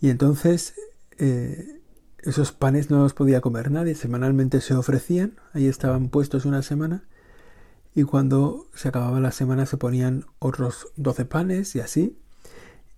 Y 0.00 0.10
entonces 0.10 0.74
eh, 1.18 1.80
esos 2.18 2.52
panes 2.52 2.90
no 2.90 2.98
los 3.02 3.14
podía 3.14 3.40
comer 3.40 3.70
nadie, 3.70 3.94
semanalmente 3.94 4.60
se 4.60 4.74
ofrecían, 4.74 5.36
ahí 5.52 5.66
estaban 5.66 6.08
puestos 6.08 6.44
una 6.44 6.62
semana, 6.62 7.04
y 7.94 8.04
cuando 8.04 8.68
se 8.74 8.88
acababa 8.88 9.20
la 9.20 9.32
semana 9.32 9.66
se 9.66 9.76
ponían 9.76 10.26
otros 10.38 10.88
doce 10.96 11.24
panes 11.24 11.74
y 11.74 11.80
así, 11.80 12.18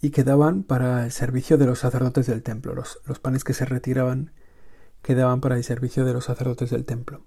y 0.03 0.11
quedaban 0.11 0.63
para 0.63 1.05
el 1.05 1.13
servicio 1.13 1.59
de 1.59 1.67
los 1.67 1.81
sacerdotes 1.81 2.27
del 2.27 2.43
templo. 2.43 2.75
Los, 2.75 2.99
los, 3.05 3.19
panes 3.19 3.45
que 3.45 3.53
se 3.53 3.67
retiraban 3.67 4.33
quedaban 5.03 5.41
para 5.41 5.57
el 5.57 5.65
servicio 5.65 6.05
de 6.05 6.13
los 6.13 6.25
sacerdotes 6.25 6.71
del 6.71 6.85
templo. 6.85 7.23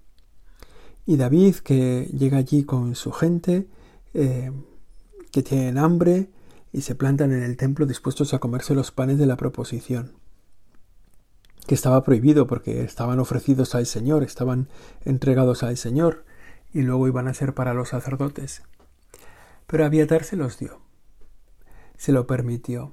Y 1.06 1.16
David, 1.16 1.56
que 1.56 2.08
llega 2.16 2.38
allí 2.38 2.64
con 2.64 2.94
su 2.94 3.12
gente, 3.12 3.68
eh, 4.14 4.50
que 5.30 5.42
tienen 5.42 5.78
hambre 5.78 6.30
y 6.72 6.82
se 6.82 6.94
plantan 6.94 7.32
en 7.32 7.42
el 7.42 7.56
templo 7.56 7.86
dispuestos 7.86 8.34
a 8.34 8.38
comerse 8.38 8.74
los 8.74 8.90
panes 8.90 9.18
de 9.18 9.26
la 9.26 9.36
proposición. 9.36 10.12
que 11.66 11.74
estaba 11.74 12.04
prohibido 12.04 12.46
porque 12.46 12.82
estaban 12.82 13.18
ofrecidos 13.20 13.74
al 13.74 13.86
Señor, 13.86 14.22
estaban 14.22 14.68
entregados 15.02 15.62
al 15.62 15.78
Señor 15.78 16.26
y 16.74 16.82
luego 16.82 17.08
iban 17.08 17.26
a 17.26 17.32
ser 17.32 17.54
para 17.54 17.72
los 17.72 17.88
sacerdotes. 17.88 18.62
Pero 19.66 19.86
Abiatar 19.86 20.24
se 20.24 20.36
los 20.36 20.58
dio, 20.58 20.82
se 21.96 22.12
lo 22.12 22.26
permitió, 22.26 22.92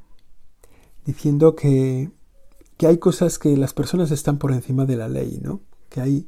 diciendo 1.05 1.55
que, 1.55 2.11
que 2.81 2.87
hay 2.87 2.97
cosas 2.97 3.37
que 3.37 3.55
las 3.57 3.75
personas 3.75 4.09
están 4.09 4.39
por 4.39 4.51
encima 4.51 4.87
de 4.87 4.95
la 4.95 5.07
ley, 5.07 5.39
¿no? 5.39 5.61
Que 5.87 6.01
hay, 6.01 6.27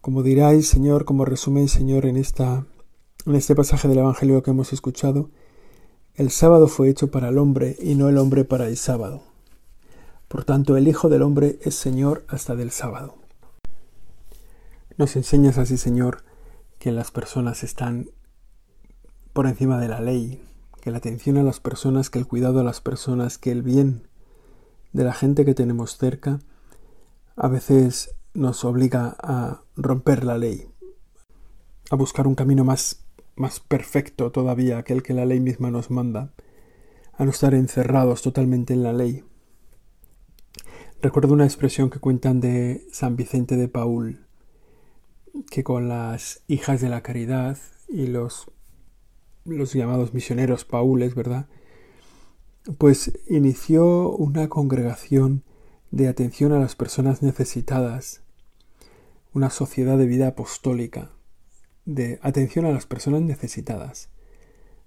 como 0.00 0.22
dirá 0.22 0.52
el 0.52 0.64
Señor, 0.64 1.04
como 1.04 1.26
resume 1.26 1.60
el 1.60 1.68
Señor 1.68 2.06
en, 2.06 2.16
esta, 2.16 2.64
en 3.26 3.34
este 3.34 3.54
pasaje 3.54 3.86
del 3.86 3.98
Evangelio 3.98 4.42
que 4.42 4.50
hemos 4.50 4.72
escuchado, 4.72 5.28
el 6.14 6.30
sábado 6.30 6.68
fue 6.68 6.88
hecho 6.88 7.10
para 7.10 7.28
el 7.28 7.36
hombre 7.36 7.76
y 7.82 7.96
no 7.96 8.08
el 8.08 8.16
hombre 8.16 8.46
para 8.46 8.66
el 8.66 8.78
sábado. 8.78 9.24
Por 10.26 10.44
tanto, 10.44 10.74
el 10.78 10.88
Hijo 10.88 11.10
del 11.10 11.20
Hombre 11.20 11.58
es 11.60 11.74
Señor 11.74 12.24
hasta 12.28 12.56
del 12.56 12.70
sábado. 12.70 13.16
Nos 14.96 15.16
enseñas 15.16 15.58
así, 15.58 15.76
Señor, 15.76 16.24
que 16.78 16.92
las 16.92 17.10
personas 17.10 17.62
están 17.62 18.08
por 19.34 19.46
encima 19.46 19.78
de 19.78 19.88
la 19.88 20.00
ley, 20.00 20.42
que 20.80 20.90
la 20.90 20.96
atención 20.96 21.36
a 21.36 21.42
las 21.42 21.60
personas, 21.60 22.08
que 22.08 22.20
el 22.20 22.26
cuidado 22.26 22.60
a 22.60 22.64
las 22.64 22.80
personas, 22.80 23.36
que 23.36 23.50
el 23.50 23.62
bien 23.62 24.07
de 24.92 25.04
la 25.04 25.12
gente 25.12 25.44
que 25.44 25.54
tenemos 25.54 25.96
cerca, 25.96 26.40
a 27.36 27.48
veces 27.48 28.14
nos 28.34 28.64
obliga 28.64 29.16
a 29.20 29.62
romper 29.76 30.24
la 30.24 30.38
ley, 30.38 30.68
a 31.90 31.96
buscar 31.96 32.26
un 32.26 32.34
camino 32.34 32.64
más, 32.64 33.04
más 33.36 33.60
perfecto 33.60 34.30
todavía, 34.32 34.78
aquel 34.78 35.02
que 35.02 35.14
la 35.14 35.24
ley 35.24 35.40
misma 35.40 35.70
nos 35.70 35.90
manda, 35.90 36.32
a 37.12 37.24
no 37.24 37.30
estar 37.30 37.54
encerrados 37.54 38.22
totalmente 38.22 38.74
en 38.74 38.82
la 38.82 38.92
ley. 38.92 39.24
Recuerdo 41.00 41.34
una 41.34 41.44
expresión 41.44 41.90
que 41.90 42.00
cuentan 42.00 42.40
de 42.40 42.86
San 42.92 43.16
Vicente 43.16 43.56
de 43.56 43.68
Paul, 43.68 44.26
que 45.50 45.62
con 45.62 45.88
las 45.88 46.42
hijas 46.48 46.80
de 46.80 46.88
la 46.88 47.02
caridad 47.02 47.56
y 47.88 48.06
los, 48.06 48.50
los 49.44 49.72
llamados 49.72 50.12
misioneros 50.12 50.64
paules, 50.64 51.14
¿verdad? 51.14 51.46
Pues 52.76 53.12
inició 53.28 54.10
una 54.10 54.48
congregación 54.48 55.42
de 55.90 56.08
atención 56.08 56.52
a 56.52 56.58
las 56.58 56.76
personas 56.76 57.22
necesitadas, 57.22 58.22
una 59.32 59.50
sociedad 59.50 59.96
de 59.96 60.06
vida 60.06 60.28
apostólica, 60.28 61.10
de 61.86 62.18
atención 62.22 62.66
a 62.66 62.70
las 62.70 62.84
personas 62.84 63.22
necesitadas, 63.22 64.10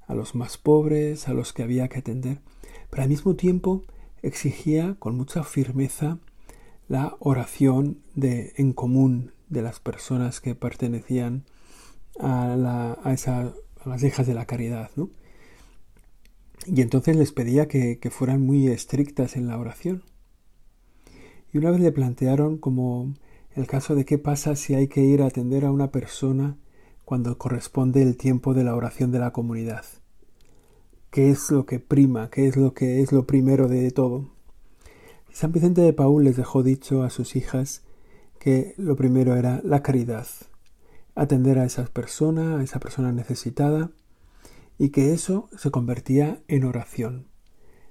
a 0.07 0.13
los 0.13 0.35
más 0.35 0.57
pobres, 0.57 1.27
a 1.27 1.33
los 1.33 1.53
que 1.53 1.63
había 1.63 1.87
que 1.87 1.99
atender, 1.99 2.41
pero 2.89 3.03
al 3.03 3.09
mismo 3.09 3.35
tiempo 3.35 3.83
exigía 4.21 4.95
con 4.99 5.15
mucha 5.15 5.43
firmeza 5.43 6.19
la 6.87 7.15
oración 7.19 8.01
de, 8.13 8.53
en 8.57 8.73
común 8.73 9.31
de 9.49 9.61
las 9.61 9.79
personas 9.79 10.41
que 10.41 10.55
pertenecían 10.55 11.45
a, 12.19 12.55
la, 12.55 12.99
a, 13.03 13.13
esa, 13.13 13.53
a 13.83 13.89
las 13.89 14.03
hijas 14.03 14.27
de 14.27 14.33
la 14.33 14.45
caridad. 14.45 14.91
¿no? 14.95 15.09
Y 16.65 16.81
entonces 16.81 17.15
les 17.15 17.31
pedía 17.31 17.67
que, 17.67 17.99
fueran 18.11 18.41
muy 18.45 18.67
estrictas 18.67 19.35
en 19.35 19.47
la 19.47 19.57
oración. 19.57 20.03
Y 21.53 21.57
una 21.57 21.71
vez 21.71 21.81
le 21.81 21.91
plantearon 21.91 22.57
como 22.57 23.13
el 23.55 23.67
caso 23.67 23.95
de 23.95 24.05
qué 24.05 24.17
pasa 24.17 24.55
si 24.55 24.75
hay 24.75 24.87
que 24.87 25.01
ir 25.01 25.21
a 25.21 25.27
atender 25.27 25.65
a 25.65 25.71
una 25.71 25.91
persona 25.91 26.57
cuando 27.03 27.37
corresponde 27.37 28.01
el 28.01 28.15
tiempo 28.15 28.53
de 28.53 28.63
la 28.63 28.75
oración 28.75 29.11
de 29.11 29.19
la 29.19 29.31
comunidad 29.31 29.85
qué 31.11 31.29
es 31.29 31.51
lo 31.51 31.65
que 31.65 31.79
prima, 31.79 32.29
qué 32.29 32.47
es 32.47 32.55
lo 32.55 32.73
que 32.73 33.01
es 33.01 33.11
lo 33.11 33.27
primero 33.27 33.67
de 33.67 33.91
todo. 33.91 34.29
San 35.31 35.51
Vicente 35.51 35.81
de 35.81 35.93
Paul 35.93 36.23
les 36.23 36.37
dejó 36.37 36.63
dicho 36.63 37.03
a 37.03 37.09
sus 37.09 37.35
hijas 37.35 37.83
que 38.39 38.73
lo 38.77 38.95
primero 38.95 39.35
era 39.35 39.61
la 39.63 39.83
caridad, 39.83 40.27
atender 41.13 41.59
a 41.59 41.65
esa 41.65 41.85
persona, 41.85 42.57
a 42.57 42.63
esa 42.63 42.79
persona 42.79 43.11
necesitada, 43.11 43.91
y 44.81 44.89
que 44.89 45.13
eso 45.13 45.47
se 45.55 45.69
convertía 45.69 46.41
en 46.47 46.63
oración, 46.63 47.27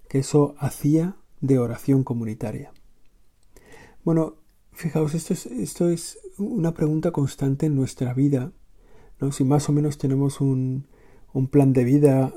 que 0.09 0.19
eso 0.19 0.57
hacía 0.59 1.15
de 1.41 1.61
oración 1.61 2.03
comunitaria. 2.03 2.73
Bueno, 4.03 4.39
fijaos, 4.73 5.15
esto 5.15 5.33
es, 5.33 5.47
esto 5.47 5.89
es 5.89 6.19
una 6.37 6.75
pregunta 6.75 7.13
constante 7.13 7.67
en 7.67 7.77
nuestra 7.77 8.13
vida, 8.13 8.51
¿no? 9.21 9.31
Si 9.31 9.45
más 9.45 9.69
o 9.69 9.73
menos 9.73 9.99
tenemos 9.99 10.41
un, 10.41 10.89
un 11.33 11.47
plan 11.47 11.73
de 11.73 11.85
vida 11.85 12.35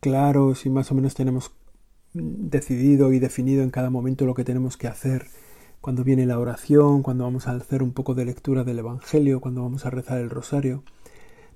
claro, 0.00 0.54
si 0.54 0.68
más 0.68 0.92
o 0.92 0.94
menos 0.94 1.14
tenemos 1.14 1.52
decidido 2.12 3.14
y 3.14 3.18
definido 3.18 3.62
en 3.62 3.70
cada 3.70 3.88
momento 3.88 4.26
lo 4.26 4.34
que 4.34 4.44
tenemos 4.44 4.76
que 4.76 4.88
hacer 4.88 5.28
cuando 5.80 6.04
viene 6.04 6.26
la 6.26 6.38
oración, 6.38 7.02
cuando 7.02 7.24
vamos 7.24 7.48
a 7.48 7.52
hacer 7.52 7.82
un 7.82 7.92
poco 7.92 8.14
de 8.14 8.26
lectura 8.26 8.62
del 8.62 8.80
Evangelio, 8.80 9.40
cuando 9.40 9.62
vamos 9.62 9.86
a 9.86 9.90
rezar 9.90 10.18
el 10.18 10.28
rosario. 10.28 10.82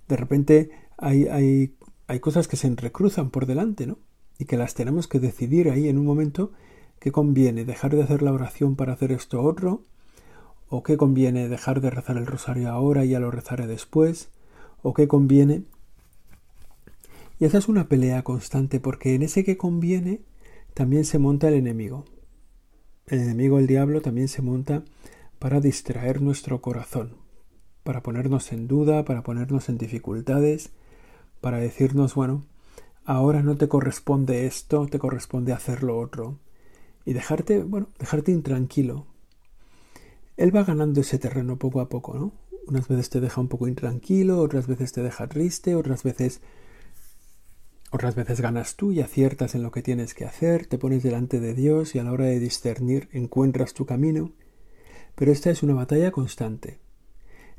De 0.09 0.17
repente 0.17 0.71
hay, 0.97 1.27
hay, 1.27 1.75
hay 2.11 2.21
cosas 2.21 2.49
que 2.49 2.57
se 2.57 2.67
entrecruzan 2.67 3.31
por 3.31 3.47
delante, 3.47 3.87
¿no? 3.87 3.99
Y 4.39 4.45
que 4.47 4.57
las 4.57 4.75
tenemos 4.75 5.07
que 5.07 5.21
decidir 5.21 5.71
ahí 5.71 5.89
en 5.89 5.99
un 5.99 6.07
momento 6.07 6.53
qué 6.99 7.13
conviene 7.13 7.65
dejar 7.65 7.95
de 7.95 8.03
hacer 8.03 8.23
la 8.23 8.33
oración 8.33 8.77
para 8.77 8.93
hacer 8.93 9.13
esto 9.13 9.43
otro, 9.43 9.85
o 10.69 10.83
qué 10.83 10.97
conviene 10.97 11.49
dejar 11.49 11.81
de 11.81 11.91
rezar 11.91 12.17
el 12.17 12.27
rosario 12.27 12.71
ahora 12.71 13.05
y 13.05 13.11
ya 13.11 13.21
lo 13.21 13.31
rezaré 13.31 13.67
después, 13.67 14.31
o 14.83 14.93
qué 14.93 15.09
conviene 15.09 15.65
y 17.41 17.47
esa 17.47 17.57
es 17.57 17.69
una 17.69 17.89
pelea 17.89 18.23
constante 18.23 18.81
porque 18.81 19.15
en 19.15 19.23
ese 19.23 19.45
que 19.45 19.57
conviene 19.57 20.21
también 20.75 21.07
se 21.07 21.19
monta 21.19 21.49
el 21.49 21.55
enemigo. 21.55 22.05
El 23.07 23.21
enemigo, 23.21 23.59
el 23.59 23.67
diablo, 23.67 24.03
también 24.03 24.29
se 24.29 24.43
monta 24.43 24.85
para 25.39 25.61
distraer 25.61 26.21
nuestro 26.21 26.61
corazón, 26.61 27.15
para 27.83 28.03
ponernos 28.03 28.53
en 28.53 28.69
duda, 28.69 29.07
para 29.07 29.23
ponernos 29.23 29.71
en 29.71 29.79
dificultades, 29.79 30.71
para 31.41 31.59
decirnos, 31.59 32.15
bueno, 32.15 32.45
ahora 33.05 33.43
no 33.43 33.57
te 33.57 33.69
corresponde 33.69 34.47
esto, 34.47 34.87
te 34.87 34.99
corresponde 34.99 35.53
hacer 35.53 35.83
lo 35.83 35.99
otro. 35.99 36.39
Y 37.05 37.13
dejarte, 37.13 37.63
bueno, 37.63 37.89
dejarte 37.99 38.33
intranquilo. 38.33 39.07
Él 40.37 40.55
va 40.55 40.65
ganando 40.65 41.01
ese 41.01 41.19
terreno 41.19 41.57
poco 41.57 41.81
a 41.81 41.89
poco, 41.89 42.15
¿no? 42.15 42.33
Unas 42.67 42.89
veces 42.89 43.11
te 43.11 43.21
deja 43.21 43.41
un 43.41 43.49
poco 43.49 43.69
intranquilo, 43.69 44.41
otras 44.41 44.67
veces 44.67 44.93
te 44.93 45.03
deja 45.03 45.27
triste, 45.29 45.75
otras 45.75 46.03
veces 46.03 46.41
otras 47.93 48.15
veces 48.15 48.41
ganas 48.41 48.77
tú 48.77 48.93
y 48.93 49.01
aciertas 49.01 49.57
en 49.57 49.65
lo 49.65 49.73
que 49.73 49.83
tienes 49.83 50.15
que 50.15 50.25
hacer, 50.25 50.67
te 50.67 50.79
pones 50.79 51.03
delante 51.03 51.41
de 51.41 51.55
Dios 51.55 51.97
y 51.97 51.99
a 51.99 52.05
la 52.05 52.13
hora 52.13 52.27
de 52.27 52.39
discernir 52.39 53.09
encuentras 53.13 53.75
tu 53.75 53.85
camino. 53.85 54.31
Pero 55.17 55.33
esta 55.33 55.51
es 55.51 55.65
una 55.65 55.75
batalla 55.75 56.13
constante. 56.13 56.79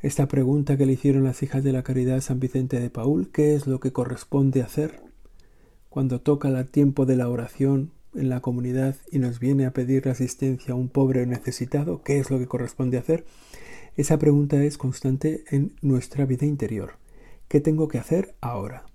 Esta 0.01 0.27
pregunta 0.27 0.77
que 0.77 0.88
le 0.88 0.93
hicieron 0.93 1.25
las 1.25 1.43
hijas 1.43 1.63
de 1.63 1.72
la 1.72 1.84
caridad 1.84 2.22
San 2.22 2.39
Vicente 2.39 2.79
de 2.79 2.89
Paul, 2.89 3.29
¿qué 3.31 3.53
es 3.53 3.67
lo 3.67 3.79
que 3.79 3.93
corresponde 3.93 4.63
hacer? 4.63 5.00
Cuando 5.89 6.22
toca 6.22 6.48
el 6.48 6.70
tiempo 6.72 7.05
de 7.05 7.15
la 7.15 7.29
oración 7.29 7.91
en 8.15 8.29
la 8.29 8.39
comunidad 8.39 8.96
y 9.12 9.20
nos 9.20 9.39
viene 9.39 9.67
a 9.67 9.74
pedir 9.74 10.10
asistencia 10.10 10.74
a 10.74 10.75
un 10.75 10.89
pobre 10.89 11.22
o 11.22 11.25
necesitado, 11.27 12.01
¿qué 12.01 12.17
es 12.17 12.31
lo 12.31 12.39
que 12.39 12.48
corresponde 12.48 12.98
hacer? 12.98 13.25
Esa 13.96 14.17
pregunta 14.17 14.63
es 14.63 14.79
constante 14.79 15.43
en 15.51 15.75
nuestra 15.84 16.25
vida 16.25 16.48
interior. 16.48 16.93
¿Qué 17.48 17.60
tengo 17.60 17.88
que 17.88 18.00
hacer 18.00 18.34
ahora? 18.41 18.88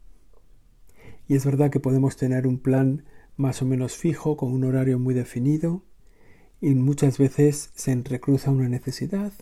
Y 1.28 1.36
es 1.36 1.44
verdad 1.44 1.70
que 1.70 1.78
podemos 1.78 2.16
tener 2.16 2.48
un 2.48 2.58
plan 2.58 3.04
más 3.36 3.62
o 3.62 3.64
menos 3.64 3.94
fijo, 3.94 4.36
con 4.36 4.52
un 4.52 4.64
horario 4.64 4.98
muy 4.98 5.14
definido, 5.14 5.84
y 6.60 6.74
muchas 6.74 7.16
veces 7.16 7.70
se 7.76 7.92
entrecruza 7.92 8.50
una 8.50 8.68
necesidad. 8.68 9.32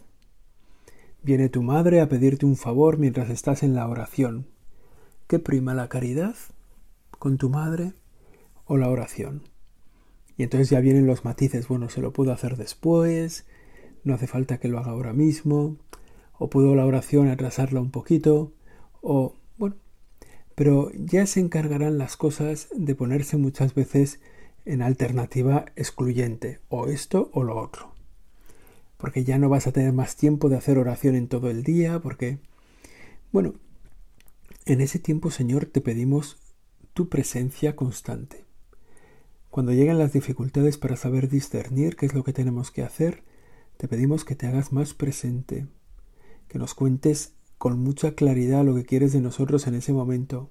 Viene 1.24 1.48
tu 1.48 1.62
madre 1.62 2.02
a 2.02 2.08
pedirte 2.10 2.44
un 2.44 2.54
favor 2.54 2.98
mientras 2.98 3.30
estás 3.30 3.62
en 3.62 3.74
la 3.74 3.88
oración. 3.88 4.46
¿Qué 5.26 5.38
prima 5.38 5.72
la 5.72 5.88
caridad 5.88 6.36
con 7.18 7.38
tu 7.38 7.48
madre 7.48 7.94
o 8.66 8.76
la 8.76 8.90
oración? 8.90 9.48
Y 10.36 10.42
entonces 10.42 10.68
ya 10.68 10.80
vienen 10.80 11.06
los 11.06 11.24
matices, 11.24 11.66
bueno, 11.66 11.88
se 11.88 12.02
lo 12.02 12.12
puedo 12.12 12.30
hacer 12.30 12.58
después, 12.58 13.46
no 14.02 14.12
hace 14.12 14.26
falta 14.26 14.58
que 14.58 14.68
lo 14.68 14.78
haga 14.78 14.90
ahora 14.90 15.14
mismo, 15.14 15.78
o 16.34 16.50
puedo 16.50 16.74
la 16.74 16.84
oración 16.84 17.28
atrasarla 17.28 17.80
un 17.80 17.90
poquito, 17.90 18.52
o 19.00 19.36
pero 20.54 20.92
ya 20.94 21.26
se 21.26 21.40
encargarán 21.40 21.96
las 21.96 22.18
cosas 22.18 22.68
de 22.76 22.94
ponerse 22.94 23.38
muchas 23.38 23.74
veces 23.74 24.20
en 24.66 24.82
alternativa 24.82 25.64
excluyente, 25.74 26.60
o 26.68 26.86
esto 26.88 27.30
o 27.32 27.42
lo 27.42 27.56
otro. 27.56 27.93
Porque 29.04 29.22
ya 29.22 29.36
no 29.36 29.50
vas 29.50 29.66
a 29.66 29.72
tener 29.72 29.92
más 29.92 30.16
tiempo 30.16 30.48
de 30.48 30.56
hacer 30.56 30.78
oración 30.78 31.14
en 31.14 31.28
todo 31.28 31.50
el 31.50 31.62
día, 31.62 32.00
porque, 32.00 32.38
bueno, 33.32 33.52
en 34.64 34.80
ese 34.80 34.98
tiempo, 34.98 35.30
Señor, 35.30 35.66
te 35.66 35.82
pedimos 35.82 36.38
tu 36.94 37.10
presencia 37.10 37.76
constante. 37.76 38.46
Cuando 39.50 39.74
llegan 39.74 39.98
las 39.98 40.14
dificultades 40.14 40.78
para 40.78 40.96
saber 40.96 41.28
discernir 41.28 41.96
qué 41.96 42.06
es 42.06 42.14
lo 42.14 42.24
que 42.24 42.32
tenemos 42.32 42.70
que 42.70 42.82
hacer, 42.82 43.24
te 43.76 43.88
pedimos 43.88 44.24
que 44.24 44.36
te 44.36 44.46
hagas 44.46 44.72
más 44.72 44.94
presente, 44.94 45.66
que 46.48 46.58
nos 46.58 46.72
cuentes 46.72 47.34
con 47.58 47.78
mucha 47.80 48.14
claridad 48.14 48.64
lo 48.64 48.74
que 48.74 48.86
quieres 48.86 49.12
de 49.12 49.20
nosotros 49.20 49.66
en 49.66 49.74
ese 49.74 49.92
momento, 49.92 50.48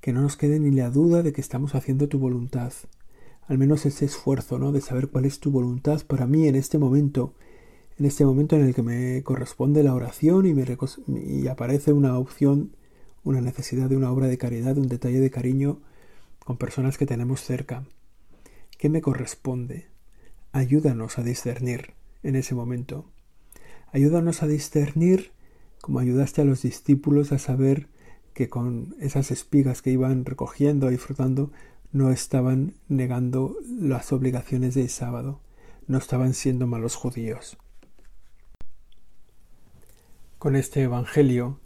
que 0.00 0.12
no 0.12 0.20
nos 0.20 0.36
quede 0.36 0.58
ni 0.58 0.72
la 0.72 0.90
duda 0.90 1.22
de 1.22 1.32
que 1.32 1.40
estamos 1.40 1.76
haciendo 1.76 2.08
tu 2.08 2.18
voluntad, 2.18 2.72
al 3.46 3.56
menos 3.56 3.86
ese 3.86 4.04
esfuerzo, 4.04 4.58
¿no? 4.58 4.72
De 4.72 4.80
saber 4.80 5.10
cuál 5.10 5.26
es 5.26 5.38
tu 5.38 5.52
voluntad 5.52 6.02
para 6.08 6.26
mí 6.26 6.48
en 6.48 6.56
este 6.56 6.78
momento, 6.78 7.34
en 7.98 8.06
este 8.06 8.24
momento 8.24 8.56
en 8.56 8.64
el 8.66 8.74
que 8.74 8.82
me 8.82 9.22
corresponde 9.22 9.82
la 9.82 9.94
oración 9.94 10.46
y, 10.46 10.54
me 10.54 10.66
y 11.24 11.46
aparece 11.46 11.92
una 11.92 12.18
opción, 12.18 12.76
una 13.22 13.40
necesidad 13.40 13.88
de 13.88 13.96
una 13.96 14.10
obra 14.10 14.26
de 14.26 14.38
caridad, 14.38 14.76
un 14.78 14.88
detalle 14.88 15.20
de 15.20 15.30
cariño 15.30 15.80
con 16.44 16.56
personas 16.56 16.98
que 16.98 17.06
tenemos 17.06 17.40
cerca. 17.40 17.84
¿Qué 18.78 18.88
me 18.88 19.00
corresponde? 19.00 19.86
Ayúdanos 20.52 21.18
a 21.18 21.22
discernir 21.22 21.94
en 22.22 22.36
ese 22.36 22.54
momento. 22.54 23.06
Ayúdanos 23.92 24.42
a 24.42 24.48
discernir 24.48 25.32
como 25.80 26.00
ayudaste 26.00 26.40
a 26.40 26.44
los 26.44 26.62
discípulos 26.62 27.30
a 27.30 27.38
saber 27.38 27.88
que 28.32 28.48
con 28.48 28.96
esas 29.00 29.30
espigas 29.30 29.82
que 29.82 29.90
iban 29.90 30.24
recogiendo 30.24 30.90
y 30.90 30.96
frotando 30.96 31.52
no 31.92 32.10
estaban 32.10 32.74
negando 32.88 33.56
las 33.68 34.12
obligaciones 34.12 34.74
del 34.74 34.88
sábado, 34.88 35.40
no 35.86 35.98
estaban 35.98 36.34
siendo 36.34 36.66
malos 36.66 36.96
judíos. 36.96 37.56
Con 40.44 40.56
este 40.56 40.82
Evangelio 40.82 41.58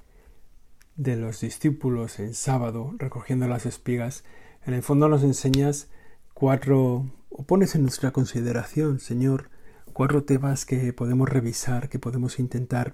de 0.94 1.16
los 1.16 1.40
discípulos 1.40 2.20
en 2.20 2.32
sábado 2.32 2.94
recogiendo 2.96 3.48
las 3.48 3.66
espigas, 3.66 4.22
en 4.64 4.72
el 4.72 4.84
fondo 4.84 5.08
nos 5.08 5.24
enseñas 5.24 5.88
cuatro, 6.32 7.10
o 7.28 7.42
pones 7.42 7.74
en 7.74 7.82
nuestra 7.82 8.12
consideración, 8.12 9.00
Señor, 9.00 9.50
cuatro 9.92 10.22
temas 10.22 10.64
que 10.64 10.92
podemos 10.92 11.28
revisar, 11.28 11.88
que 11.88 11.98
podemos 11.98 12.38
intentar 12.38 12.92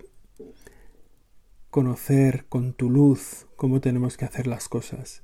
conocer 1.68 2.46
con 2.48 2.72
tu 2.72 2.88
luz 2.88 3.46
cómo 3.56 3.82
tenemos 3.82 4.16
que 4.16 4.24
hacer 4.24 4.46
las 4.46 4.70
cosas. 4.70 5.22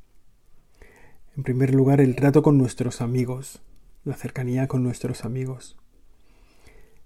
En 1.38 1.42
primer 1.42 1.74
lugar, 1.74 2.02
el 2.02 2.16
trato 2.16 2.42
con 2.42 2.58
nuestros 2.58 3.00
amigos, 3.00 3.62
la 4.04 4.14
cercanía 4.14 4.68
con 4.68 4.82
nuestros 4.82 5.24
amigos. 5.24 5.78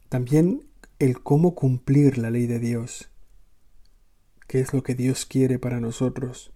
También 0.09 0.67
el 0.99 1.23
cómo 1.23 1.55
cumplir 1.55 2.19
la 2.19 2.31
ley 2.31 2.49
de 2.49 2.59
Dios, 2.59 3.14
qué 4.47 4.61
es 4.61 4.73
lo 4.73 4.83
que 4.83 4.95
Dios 4.95 5.27
quiere 5.27 5.59
para 5.59 5.81
nosotros. 5.81 6.53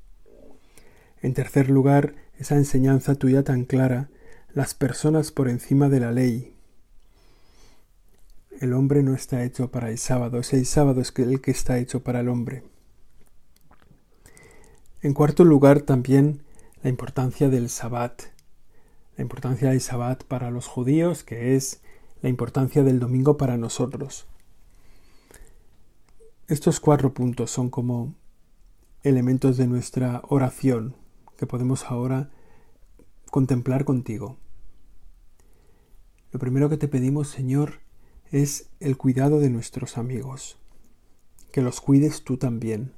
En 1.21 1.35
tercer 1.35 1.69
lugar, 1.71 2.15
esa 2.39 2.57
enseñanza 2.57 3.15
tuya 3.15 3.43
tan 3.43 3.65
clara, 3.65 4.11
las 4.53 4.75
personas 4.75 5.33
por 5.33 5.49
encima 5.49 5.89
de 5.89 6.01
la 6.01 6.13
ley. 6.13 6.55
El 8.61 8.73
hombre 8.73 9.03
no 9.03 9.15
está 9.15 9.45
hecho 9.45 9.71
para 9.71 9.91
el 9.91 9.99
sábado, 9.99 10.39
es 10.39 10.53
el 10.53 10.67
sábado 10.67 11.01
es 11.01 11.13
el 11.17 11.41
que 11.41 11.51
está 11.51 11.79
hecho 11.79 12.03
para 12.03 12.21
el 12.21 12.29
hombre. 12.29 12.65
En 15.01 15.15
cuarto 15.15 15.45
lugar, 15.45 15.83
también 15.83 16.43
la 16.83 16.91
importancia 16.91 17.49
del 17.49 17.69
Sabbat, 17.69 18.23
la 19.17 19.23
importancia 19.23 19.71
del 19.71 19.81
Sabbat 19.81 20.25
para 20.25 20.51
los 20.51 20.67
judíos, 20.67 21.23
que 21.23 21.55
es 21.55 21.81
la 22.21 22.29
importancia 22.29 22.83
del 22.83 22.99
domingo 22.99 23.37
para 23.37 23.57
nosotros. 23.57 24.27
Estos 26.49 26.81
cuatro 26.81 27.13
puntos 27.13 27.51
son 27.51 27.69
como 27.69 28.15
elementos 29.03 29.59
de 29.59 29.67
nuestra 29.67 30.23
oración 30.31 30.97
que 31.37 31.47
podemos 31.47 31.85
ahora 31.85 32.31
contemplar 33.31 33.85
contigo. 33.85 34.39
Lo 36.33 36.39
primero 36.39 36.71
que 36.71 36.79
te 36.79 36.89
pedimos, 36.89 37.29
Señor, 37.29 37.81
es 38.33 38.71
el 38.81 38.97
cuidado 38.97 39.41
de 39.41 39.51
nuestros 39.51 39.99
amigos, 39.99 40.57
que 41.53 41.61
los 41.61 41.83
cuides 41.83 42.25
tú 42.25 42.39
también, 42.39 42.95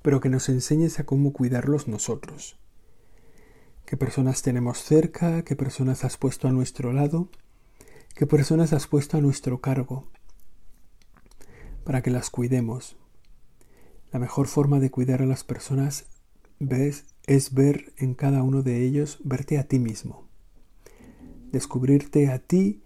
pero 0.00 0.20
que 0.20 0.28
nos 0.28 0.48
enseñes 0.48 1.00
a 1.00 1.04
cómo 1.04 1.32
cuidarlos 1.32 1.88
nosotros. 1.88 2.56
Qué 3.84 3.96
personas 3.96 4.42
tenemos 4.42 4.78
cerca, 4.78 5.42
qué 5.42 5.56
personas 5.56 6.04
has 6.04 6.16
puesto 6.16 6.46
a 6.46 6.52
nuestro 6.52 6.92
lado, 6.92 7.30
qué 8.14 8.28
personas 8.28 8.72
has 8.72 8.86
puesto 8.86 9.16
a 9.16 9.20
nuestro 9.20 9.60
cargo, 9.60 10.06
para 11.90 12.02
que 12.02 12.12
las 12.12 12.30
cuidemos. 12.30 12.94
La 14.12 14.20
mejor 14.20 14.46
forma 14.46 14.78
de 14.78 14.92
cuidar 14.92 15.22
a 15.22 15.26
las 15.26 15.42
personas 15.42 16.06
ves, 16.60 17.04
es 17.26 17.52
ver 17.52 17.92
en 17.96 18.14
cada 18.14 18.44
uno 18.44 18.62
de 18.62 18.86
ellos, 18.86 19.18
verte 19.24 19.58
a 19.58 19.64
ti 19.64 19.80
mismo, 19.80 20.28
descubrirte 21.50 22.30
a 22.30 22.38
ti 22.38 22.80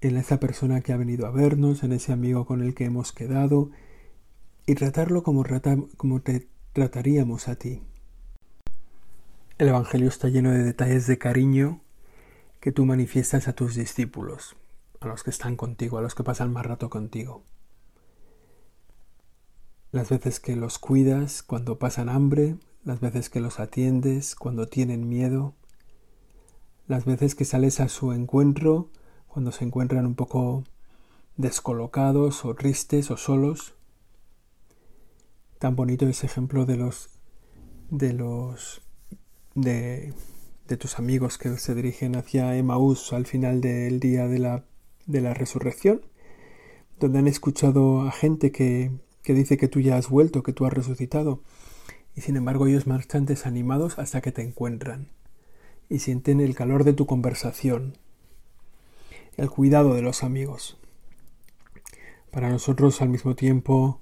en 0.00 0.16
esa 0.16 0.40
persona 0.40 0.80
que 0.80 0.92
ha 0.92 0.96
venido 0.96 1.28
a 1.28 1.30
vernos, 1.30 1.84
en 1.84 1.92
ese 1.92 2.10
amigo 2.12 2.44
con 2.44 2.60
el 2.60 2.74
que 2.74 2.86
hemos 2.86 3.12
quedado, 3.12 3.70
y 4.66 4.74
tratarlo 4.74 5.22
como, 5.22 5.44
como 5.96 6.20
te 6.20 6.48
trataríamos 6.72 7.46
a 7.46 7.54
ti. 7.54 7.84
El 9.58 9.68
Evangelio 9.68 10.08
está 10.08 10.28
lleno 10.28 10.50
de 10.50 10.64
detalles 10.64 11.06
de 11.06 11.18
cariño 11.18 11.82
que 12.58 12.72
tú 12.72 12.84
manifiestas 12.84 13.46
a 13.46 13.52
tus 13.52 13.76
discípulos, 13.76 14.56
a 14.98 15.06
los 15.06 15.22
que 15.22 15.30
están 15.30 15.54
contigo, 15.54 15.98
a 15.98 16.02
los 16.02 16.16
que 16.16 16.24
pasan 16.24 16.52
más 16.52 16.66
rato 16.66 16.90
contigo. 16.90 17.44
Las 19.92 20.08
veces 20.08 20.38
que 20.38 20.54
los 20.56 20.78
cuidas 20.78 21.42
cuando 21.42 21.78
pasan 21.78 22.08
hambre, 22.08 22.56
las 22.84 23.00
veces 23.00 23.28
que 23.28 23.40
los 23.40 23.58
atiendes 23.58 24.34
cuando 24.34 24.68
tienen 24.68 25.08
miedo, 25.08 25.54
las 26.86 27.04
veces 27.04 27.34
que 27.34 27.44
sales 27.44 27.80
a 27.80 27.88
su 27.88 28.12
encuentro 28.12 28.90
cuando 29.26 29.52
se 29.52 29.64
encuentran 29.64 30.06
un 30.06 30.14
poco 30.14 30.64
descolocados 31.36 32.44
o 32.44 32.54
tristes 32.54 33.10
o 33.10 33.16
solos. 33.16 33.74
Tan 35.58 35.76
bonito 35.76 36.06
ese 36.06 36.26
ejemplo 36.26 36.66
de 36.66 36.76
los 36.76 37.10
de 37.90 38.12
los 38.12 38.82
de, 39.54 40.14
tus 40.78 40.98
amigos 40.98 41.36
que 41.36 41.56
se 41.56 41.74
dirigen 41.74 42.14
hacia 42.14 42.56
Emaús 42.56 43.12
al 43.12 43.26
final 43.26 43.60
del 43.60 43.98
día 43.98 44.28
de 44.28 44.38
la, 44.38 44.64
de 45.06 45.20
la 45.20 45.34
resurrección, 45.34 46.02
donde 47.00 47.18
han 47.18 47.26
escuchado 47.26 48.02
a 48.02 48.12
gente 48.12 48.52
que, 48.52 48.92
que 49.22 49.34
dice 49.34 49.56
que 49.56 49.68
tú 49.68 49.80
ya 49.80 49.96
has 49.96 50.08
vuelto, 50.08 50.42
que 50.42 50.52
tú 50.52 50.66
has 50.66 50.72
resucitado, 50.72 51.42
y 52.14 52.22
sin 52.22 52.36
embargo 52.36 52.66
ellos 52.66 52.86
marchan 52.86 53.26
desanimados 53.26 53.98
hasta 53.98 54.20
que 54.20 54.32
te 54.32 54.42
encuentran 54.42 55.08
y 55.88 56.00
sienten 56.00 56.40
el 56.40 56.54
calor 56.54 56.84
de 56.84 56.92
tu 56.92 57.06
conversación, 57.06 57.98
el 59.36 59.50
cuidado 59.50 59.94
de 59.94 60.02
los 60.02 60.22
amigos. 60.22 60.78
Para 62.30 62.50
nosotros 62.50 63.02
al 63.02 63.08
mismo 63.08 63.34
tiempo 63.34 64.00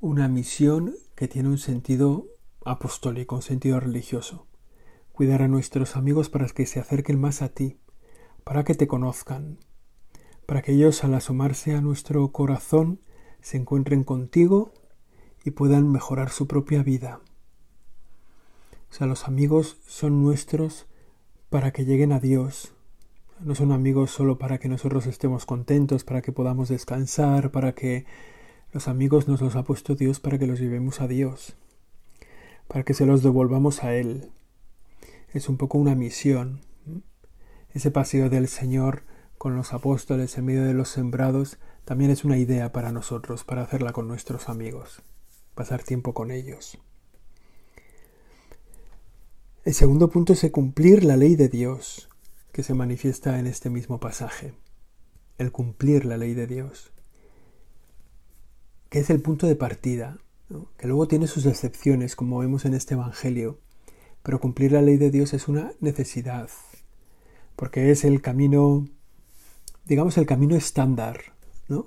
una 0.00 0.28
misión 0.28 0.94
que 1.14 1.28
tiene 1.28 1.48
un 1.48 1.58
sentido 1.58 2.26
apostólico, 2.64 3.36
un 3.36 3.42
sentido 3.42 3.80
religioso 3.80 4.46
cuidar 5.16 5.40
a 5.40 5.48
nuestros 5.48 5.96
amigos 5.96 6.28
para 6.28 6.46
que 6.48 6.66
se 6.66 6.78
acerquen 6.78 7.18
más 7.18 7.40
a 7.40 7.48
ti, 7.48 7.78
para 8.44 8.64
que 8.64 8.74
te 8.74 8.86
conozcan, 8.86 9.56
para 10.44 10.60
que 10.60 10.72
ellos 10.72 11.02
al 11.04 11.14
asomarse 11.14 11.74
a 11.74 11.80
nuestro 11.80 12.28
corazón 12.32 13.00
se 13.46 13.58
encuentren 13.58 14.02
contigo 14.02 14.72
y 15.44 15.52
puedan 15.52 15.92
mejorar 15.92 16.30
su 16.30 16.48
propia 16.48 16.82
vida. 16.82 17.20
O 18.90 18.92
sea, 18.92 19.06
los 19.06 19.28
amigos 19.28 19.76
son 19.86 20.20
nuestros 20.20 20.86
para 21.48 21.70
que 21.70 21.84
lleguen 21.84 22.10
a 22.10 22.18
Dios. 22.18 22.74
No 23.38 23.54
son 23.54 23.70
amigos 23.70 24.10
solo 24.10 24.36
para 24.36 24.58
que 24.58 24.68
nosotros 24.68 25.06
estemos 25.06 25.46
contentos, 25.46 26.02
para 26.02 26.22
que 26.22 26.32
podamos 26.32 26.68
descansar, 26.70 27.52
para 27.52 27.72
que 27.72 28.04
los 28.72 28.88
amigos 28.88 29.28
nos 29.28 29.40
los 29.40 29.54
ha 29.54 29.62
puesto 29.62 29.94
Dios 29.94 30.18
para 30.18 30.40
que 30.40 30.48
los 30.48 30.58
llevemos 30.58 31.00
a 31.00 31.06
Dios, 31.06 31.54
para 32.66 32.82
que 32.82 32.94
se 32.94 33.06
los 33.06 33.22
devolvamos 33.22 33.84
a 33.84 33.94
Él 33.94 34.32
es 35.32 35.48
un 35.48 35.56
poco 35.56 35.78
una 35.78 35.94
misión. 35.94 36.62
Ese 37.72 37.92
paseo 37.92 38.28
del 38.28 38.48
Señor 38.48 39.04
con 39.38 39.56
los 39.56 39.72
apóstoles 39.72 40.36
en 40.38 40.44
medio 40.44 40.64
de 40.64 40.74
los 40.74 40.88
sembrados 40.88 41.58
también 41.84 42.10
es 42.10 42.24
una 42.24 42.38
idea 42.38 42.72
para 42.72 42.92
nosotros, 42.92 43.44
para 43.44 43.62
hacerla 43.62 43.92
con 43.92 44.08
nuestros 44.08 44.48
amigos, 44.48 45.02
pasar 45.54 45.82
tiempo 45.82 46.14
con 46.14 46.30
ellos. 46.30 46.78
El 49.64 49.74
segundo 49.74 50.10
punto 50.10 50.32
es 50.32 50.50
cumplir 50.50 51.04
la 51.04 51.16
ley 51.16 51.36
de 51.36 51.48
Dios, 51.48 52.08
que 52.52 52.62
se 52.62 52.74
manifiesta 52.74 53.38
en 53.38 53.46
este 53.46 53.68
mismo 53.68 54.00
pasaje. 54.00 54.54
El 55.38 55.52
cumplir 55.52 56.04
la 56.04 56.16
ley 56.16 56.34
de 56.34 56.46
Dios, 56.46 56.92
que 58.88 59.00
es 59.00 59.10
el 59.10 59.20
punto 59.20 59.46
de 59.46 59.56
partida, 59.56 60.18
que 60.78 60.86
luego 60.86 61.08
tiene 61.08 61.26
sus 61.26 61.46
excepciones, 61.46 62.16
como 62.16 62.38
vemos 62.38 62.64
en 62.64 62.74
este 62.74 62.94
Evangelio, 62.94 63.58
pero 64.22 64.40
cumplir 64.40 64.72
la 64.72 64.82
ley 64.82 64.96
de 64.96 65.10
Dios 65.10 65.34
es 65.34 65.48
una 65.48 65.72
necesidad, 65.80 66.48
porque 67.56 67.90
es 67.90 68.04
el 68.04 68.22
camino, 68.22 68.86
digamos, 69.86 70.18
el 70.18 70.26
camino 70.26 70.56
estándar. 70.56 71.20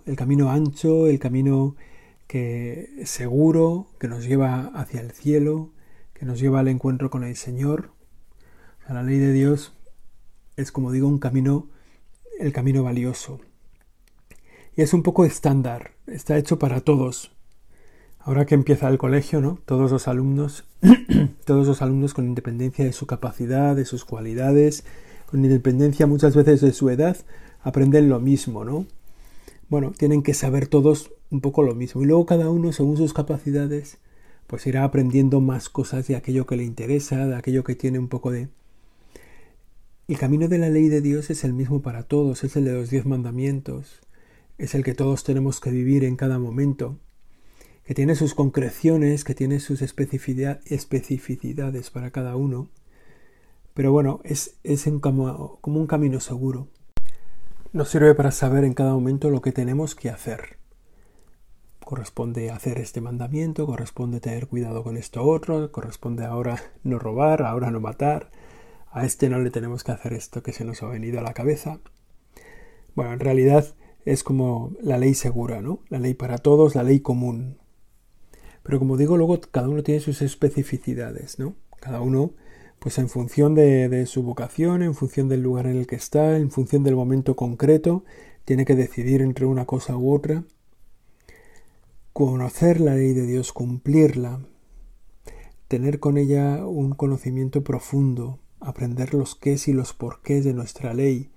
El 0.05 0.15
camino 0.15 0.49
ancho, 0.49 1.07
el 1.07 1.19
camino 1.19 1.75
que 2.27 2.89
seguro, 3.05 3.87
que 3.99 4.07
nos 4.07 4.25
lleva 4.25 4.71
hacia 4.75 4.99
el 4.99 5.11
cielo, 5.11 5.71
que 6.13 6.25
nos 6.25 6.39
lleva 6.39 6.59
al 6.59 6.67
encuentro 6.67 7.09
con 7.09 7.23
el 7.23 7.35
Señor. 7.35 7.91
la 8.89 9.03
ley 9.03 9.19
de 9.19 9.31
Dios 9.31 9.73
es, 10.57 10.71
como 10.71 10.91
digo, 10.91 11.07
un 11.07 11.19
camino, 11.19 11.69
el 12.39 12.51
camino 12.51 12.83
valioso. 12.83 13.39
Y 14.75 14.81
es 14.81 14.93
un 14.93 15.03
poco 15.03 15.25
estándar, 15.25 15.91
está 16.07 16.37
hecho 16.37 16.59
para 16.59 16.81
todos, 16.81 17.31
Ahora 18.19 18.45
que 18.45 18.53
empieza 18.53 18.89
el 18.89 18.97
colegio, 18.97 19.39
¿no? 19.39 19.59
Todos 19.65 19.91
los 19.91 20.07
alumnos, 20.07 20.65
todos 21.45 21.65
los 21.65 21.81
alumnos 21.81 22.13
con 22.13 22.25
independencia 22.25 22.83
de 22.83 22.91
su 22.91 23.07
capacidad, 23.07 23.75
de 23.75 23.85
sus 23.85 24.03
cualidades, 24.03 24.83
con 25.25 25.43
independencia 25.43 26.05
muchas 26.05 26.35
veces 26.35 26.59
de 26.59 26.73
su 26.73 26.89
edad, 26.89 27.17
aprenden 27.61 28.09
lo 28.09 28.19
mismo, 28.19 28.65
¿no? 28.65 28.85
Bueno, 29.69 29.93
tienen 29.97 30.23
que 30.23 30.33
saber 30.33 30.67
todos 30.67 31.11
un 31.29 31.41
poco 31.41 31.63
lo 31.63 31.75
mismo. 31.75 32.01
Y 32.01 32.05
luego 32.05 32.25
cada 32.25 32.49
uno, 32.49 32.73
según 32.73 32.97
sus 32.97 33.13
capacidades, 33.13 33.97
pues 34.47 34.65
irá 34.65 34.83
aprendiendo 34.83 35.41
más 35.41 35.69
cosas 35.69 36.07
de 36.07 36.15
aquello 36.15 36.45
que 36.45 36.55
le 36.55 36.63
interesa, 36.63 37.27
de 37.27 37.35
aquello 37.35 37.63
que 37.63 37.75
tiene 37.75 37.99
un 37.99 38.07
poco 38.07 38.31
de... 38.31 38.49
El 40.07 40.17
camino 40.17 40.47
de 40.47 40.57
la 40.57 40.69
ley 40.69 40.89
de 40.89 41.01
Dios 41.01 41.29
es 41.29 41.43
el 41.43 41.53
mismo 41.53 41.83
para 41.83 42.03
todos, 42.03 42.43
es 42.43 42.55
el 42.55 42.65
de 42.65 42.73
los 42.73 42.89
diez 42.89 43.05
mandamientos, 43.05 43.99
es 44.57 44.73
el 44.73 44.83
que 44.83 44.95
todos 44.95 45.23
tenemos 45.23 45.59
que 45.59 45.69
vivir 45.69 46.03
en 46.03 46.15
cada 46.15 46.39
momento, 46.39 46.97
que 47.85 47.93
tiene 47.93 48.15
sus 48.15 48.33
concreciones, 48.33 49.23
que 49.23 49.35
tiene 49.35 49.59
sus 49.59 49.83
especificidades 49.83 51.89
para 51.91 52.09
cada 52.09 52.35
uno, 52.35 52.69
pero 53.75 53.91
bueno, 53.91 54.19
es, 54.23 54.55
es 54.63 54.89
como, 54.99 55.59
como 55.61 55.79
un 55.79 55.85
camino 55.85 56.19
seguro. 56.19 56.67
Nos 57.71 57.89
sirve 57.89 58.15
para 58.15 58.31
saber 58.31 58.63
en 58.63 58.73
cada 58.73 58.93
momento 58.93 59.29
lo 59.29 59.43
que 59.43 59.51
tenemos 59.51 59.93
que 59.93 60.09
hacer. 60.09 60.57
Corresponde 61.85 62.49
hacer 62.49 62.79
este 62.79 62.99
mandamiento, 62.99 63.67
corresponde 63.67 64.19
tener 64.19 64.47
cuidado 64.47 64.83
con 64.83 64.97
esto 64.97 65.23
otro, 65.23 65.71
corresponde 65.71 66.25
ahora 66.25 66.59
no 66.83 66.97
robar, 66.97 67.43
ahora 67.43 67.69
no 67.69 67.79
matar, 67.79 68.31
a 68.91 69.05
este 69.05 69.29
no 69.29 69.37
le 69.37 69.51
tenemos 69.51 69.83
que 69.83 69.91
hacer 69.91 70.13
esto 70.13 70.41
que 70.41 70.51
se 70.51 70.65
nos 70.65 70.81
ha 70.81 70.87
venido 70.87 71.19
a 71.19 71.21
la 71.21 71.35
cabeza. 71.35 71.79
Bueno, 72.95 73.13
en 73.13 73.19
realidad 73.19 73.75
es 74.03 74.23
como 74.23 74.73
la 74.81 74.97
ley 74.97 75.13
segura, 75.13 75.61
¿no? 75.61 75.83
La 75.89 75.99
ley 75.99 76.15
para 76.15 76.39
todos, 76.39 76.73
la 76.73 76.81
ley 76.81 77.01
común. 77.01 77.59
Pero 78.63 78.79
como 78.79 78.97
digo, 78.97 79.15
luego 79.15 79.39
cada 79.41 79.69
uno 79.69 79.83
tiene 79.83 80.01
sus 80.01 80.23
especificidades, 80.23 81.37
¿no? 81.37 81.53
Cada 81.79 82.01
uno 82.01 82.33
pues 82.79 82.97
en 82.97 83.09
función 83.09 83.55
de, 83.55 84.05
su 84.05 84.23
vocación, 84.23 84.81
en 84.81 84.95
función 84.95 85.27
del 85.27 85.41
lugar 85.41 85.67
en 85.67 85.75
el 85.75 85.85
que 85.85 85.95
está, 85.95 86.37
en 86.37 86.49
función 86.49 86.83
del 86.83 86.95
momento 86.95 87.35
concreto, 87.35 88.05
tiene 88.45 88.65
que 88.65 88.75
decidir 88.75 89.21
entre 89.21 89.45
una 89.45 89.65
cosa 89.65 89.97
u 89.97 90.13
otra. 90.13 90.45
Conocer 92.13 92.79
la 92.79 92.95
ley 92.95 93.13
de 93.13 93.25
Dios, 93.25 93.51
cumplirla, 93.51 94.39
tener 95.67 95.99
con 95.99 96.17
ella 96.17 96.65
un 96.65 96.91
conocimiento 96.91 97.63
profundo, 97.63 98.39
aprender 98.61 99.13
los 99.13 99.35
qués 99.35 99.67
y 99.67 99.73
los 99.73 99.93
porqués 99.93 100.45
de 100.45 100.53
nuestra 100.53 100.93
ley, 100.93 101.29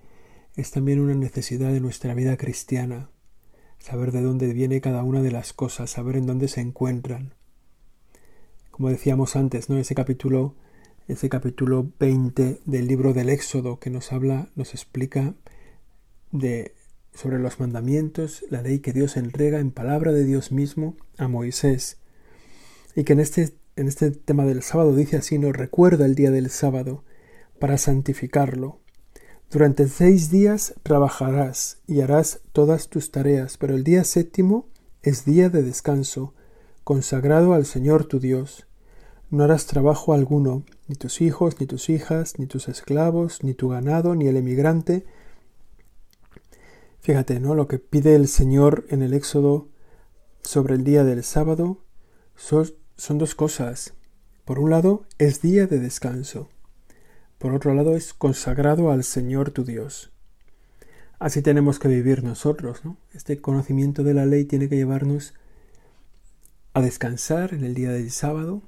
es 0.55 0.71
también 0.71 0.99
una 0.99 1.13
necesidad 1.13 1.71
de 1.71 1.81
nuestra 1.81 2.13
vida 2.13 2.37
cristiana. 2.37 3.09
Saber 3.79 4.13
de 4.13 4.21
dónde 4.21 4.53
viene 4.53 4.79
cada 4.79 5.03
una 5.03 5.21
de 5.21 5.31
las 5.31 5.51
cosas, 5.51 5.89
saber 5.89 6.15
en 6.15 6.25
dónde 6.25 6.47
se 6.47 6.61
encuentran. 6.61 7.33
Como 8.71 8.89
decíamos 8.89 9.35
antes, 9.35 9.69
¿no? 9.69 9.77
Ese 9.77 9.93
capítulo 9.93 10.55
ese 11.07 11.29
capítulo 11.29 11.91
20 11.99 12.61
del 12.65 12.87
libro 12.87 13.13
del 13.13 13.29
Éxodo 13.29 13.79
que 13.79 13.89
nos 13.89 14.11
habla, 14.11 14.49
nos 14.55 14.73
explica 14.73 15.33
de 16.31 16.73
sobre 17.13 17.39
los 17.39 17.59
mandamientos, 17.59 18.43
la 18.49 18.61
ley 18.61 18.79
que 18.79 18.93
Dios 18.93 19.17
entrega 19.17 19.59
en 19.59 19.71
palabra 19.71 20.11
de 20.11 20.23
Dios 20.23 20.51
mismo 20.51 20.95
a 21.17 21.27
Moisés. 21.27 21.97
Y 22.95 23.03
que 23.03 23.13
en 23.13 23.19
este, 23.19 23.53
en 23.75 23.87
este 23.87 24.11
tema 24.11 24.45
del 24.45 24.63
sábado 24.63 24.95
dice 24.95 25.17
así, 25.17 25.37
nos 25.37 25.55
recuerda 25.55 26.05
el 26.05 26.15
día 26.15 26.31
del 26.31 26.49
sábado 26.49 27.03
para 27.59 27.77
santificarlo. 27.77 28.79
Durante 29.51 29.87
seis 29.87 30.31
días 30.31 30.73
trabajarás 30.81 31.77
y 31.87 32.01
harás 32.01 32.39
todas 32.51 32.89
tus 32.89 33.11
tareas, 33.11 33.57
pero 33.57 33.75
el 33.75 33.83
día 33.83 34.03
séptimo 34.03 34.67
es 35.03 35.25
día 35.25 35.49
de 35.49 35.61
descanso, 35.61 36.33
consagrado 36.83 37.53
al 37.53 37.65
Señor 37.65 38.05
tu 38.05 38.19
Dios. 38.19 38.65
No 39.33 39.45
harás 39.45 39.65
trabajo 39.65 40.13
alguno, 40.13 40.61
ni 40.87 40.93
tus 40.93 41.19
hijos, 41.19 41.59
ni 41.59 41.65
tus 41.65 41.89
hijas, 41.89 42.37
ni 42.37 42.45
tus 42.45 42.67
esclavos, 42.67 43.43
ni 43.43 43.55
tu 43.55 43.69
ganado, 43.69 44.13
ni 44.13 44.27
el 44.27 44.37
emigrante. 44.37 45.07
Fíjate, 46.99 47.39
¿no? 47.39 47.55
Lo 47.55 47.67
que 47.67 47.79
pide 47.79 48.13
el 48.13 48.27
Señor 48.27 48.85
en 48.89 49.01
el 49.01 49.15
Éxodo 49.15 49.69
sobre 50.43 50.75
el 50.75 50.83
día 50.83 51.03
del 51.03 51.23
sábado 51.23 51.79
son, 52.35 53.17
dos 53.17 53.33
cosas. 53.33 53.95
Por 54.45 54.59
un 54.59 54.69
lado, 54.69 55.03
es 55.17 55.41
día 55.41 55.65
de 55.65 55.79
descanso. 55.79 56.47
Por 57.39 57.55
otro 57.55 57.73
lado, 57.73 57.95
es 57.95 58.13
consagrado 58.13 58.91
al 58.91 59.03
Señor 59.03 59.49
tu 59.49 59.63
Dios. 59.63 60.11
Así 61.17 61.41
tenemos 61.41 61.79
que 61.79 61.87
vivir 61.87 62.23
nosotros, 62.23 62.85
¿no? 62.85 62.97
Este 63.15 63.41
conocimiento 63.41 64.03
de 64.03 64.13
la 64.13 64.27
ley 64.27 64.45
tiene 64.45 64.69
que 64.69 64.75
llevarnos 64.75 65.33
a 66.75 66.81
descansar 66.81 67.55
en 67.55 67.63
el 67.63 67.73
día 67.73 67.89
del 67.89 68.11
sábado, 68.11 68.61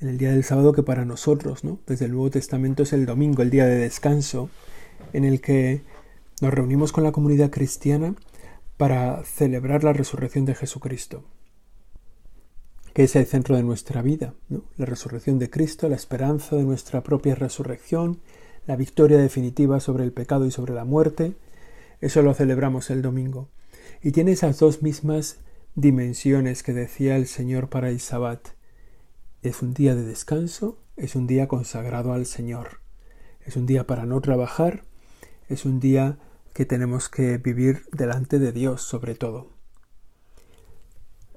en 0.00 0.08
el 0.08 0.18
día 0.18 0.30
del 0.30 0.44
sábado 0.44 0.72
que 0.72 0.82
para 0.82 1.04
nosotros, 1.04 1.62
¿no? 1.62 1.78
desde 1.86 2.06
el 2.06 2.12
Nuevo 2.12 2.30
Testamento 2.30 2.82
es 2.82 2.92
el 2.92 3.06
domingo, 3.06 3.42
el 3.42 3.50
día 3.50 3.66
de 3.66 3.76
descanso, 3.76 4.48
en 5.12 5.24
el 5.24 5.40
que 5.40 5.82
nos 6.40 6.54
reunimos 6.54 6.92
con 6.92 7.04
la 7.04 7.12
comunidad 7.12 7.50
cristiana 7.50 8.14
para 8.78 9.22
celebrar 9.24 9.84
la 9.84 9.92
resurrección 9.92 10.46
de 10.46 10.54
Jesucristo, 10.54 11.24
que 12.94 13.04
es 13.04 13.14
el 13.14 13.26
centro 13.26 13.56
de 13.56 13.62
nuestra 13.62 14.00
vida, 14.00 14.34
la 14.78 14.86
resurrección 14.86 15.38
de 15.38 15.50
Cristo, 15.50 15.88
la 15.88 15.96
esperanza 15.96 16.56
de 16.56 16.64
nuestra 16.64 17.02
propia 17.02 17.34
resurrección, 17.34 18.20
la 18.66 18.76
victoria 18.76 19.18
definitiva 19.18 19.80
sobre 19.80 20.04
el 20.04 20.12
pecado 20.12 20.46
y 20.46 20.50
sobre 20.50 20.72
la 20.72 20.84
muerte, 20.86 21.34
eso 22.00 22.22
lo 22.22 22.32
celebramos 22.32 22.88
el 22.88 23.02
domingo. 23.02 23.50
Y 24.02 24.12
tiene 24.12 24.32
esas 24.32 24.58
dos 24.58 24.82
mismas 24.82 25.40
dimensiones 25.74 26.62
que 26.62 26.72
decía 26.72 27.16
el 27.16 27.26
Señor 27.26 27.68
para 27.68 27.90
el 27.90 28.00
Sabbat 28.00 28.59
es 29.42 29.62
un 29.62 29.74
día 29.74 29.94
de 29.94 30.04
descanso, 30.04 30.78
es 30.96 31.14
un 31.16 31.26
día 31.26 31.48
consagrado 31.48 32.12
al 32.12 32.26
Señor, 32.26 32.80
es 33.44 33.56
un 33.56 33.66
día 33.66 33.86
para 33.86 34.04
no 34.04 34.20
trabajar, 34.20 34.84
es 35.48 35.64
un 35.64 35.80
día 35.80 36.18
que 36.52 36.66
tenemos 36.66 37.08
que 37.08 37.38
vivir 37.38 37.84
delante 37.92 38.38
de 38.38 38.52
Dios 38.52 38.82
sobre 38.82 39.14
todo. 39.14 39.48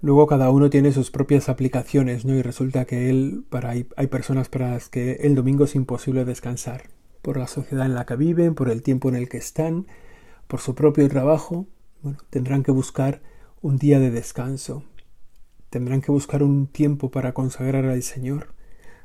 Luego 0.02 0.28
cada 0.28 0.50
uno 0.50 0.70
tiene 0.70 0.92
sus 0.92 1.12
propias 1.12 1.48
aplicaciones, 1.48 2.26
¿no? 2.26 2.36
Y 2.36 2.42
resulta 2.42 2.84
que 2.84 3.10
él, 3.10 3.46
para 3.50 3.70
hay, 3.70 3.88
hay 3.96 4.08
personas 4.08 4.50
para 4.50 4.72
las 4.72 4.90
que 4.90 5.14
el 5.22 5.34
domingo 5.34 5.64
es 5.64 5.76
imposible 5.76 6.26
descansar, 6.26 6.90
por 7.22 7.38
la 7.38 7.48
sociedad 7.48 7.86
en 7.86 7.96
la 7.96 8.06
que 8.06 8.18
viven, 8.18 8.54
por 8.54 8.70
el 8.70 8.82
tiempo 8.82 9.08
en 9.08 9.16
el 9.16 9.30
que 9.30 9.38
están, 9.38 9.88
por 10.48 10.60
su 10.60 10.76
propio 10.76 11.08
trabajo, 11.08 11.68
bueno, 12.02 12.18
tendrán 12.30 12.64
que 12.64 12.72
buscar 12.72 13.22
un 13.62 13.78
día 13.78 13.98
de 14.00 14.12
descanso, 14.12 14.84
Tendrán 15.74 16.02
que 16.02 16.12
buscar 16.12 16.44
un 16.44 16.68
tiempo 16.68 17.10
para 17.10 17.34
consagrar 17.34 17.86
al 17.86 18.04
Señor, 18.04 18.54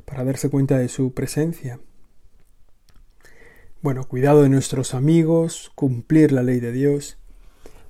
para 0.05 0.23
darse 0.23 0.51
cuenta 0.51 0.77
de 0.77 0.91
su 0.91 1.15
presencia. 1.15 1.81
Bueno, 3.81 4.05
cuidado 4.05 4.43
de 4.43 4.51
nuestros 4.51 4.93
amigos, 4.93 5.73
cumplir 5.75 6.31
la 6.31 6.43
ley 6.43 6.61
de 6.61 6.73
Dios. 6.73 7.17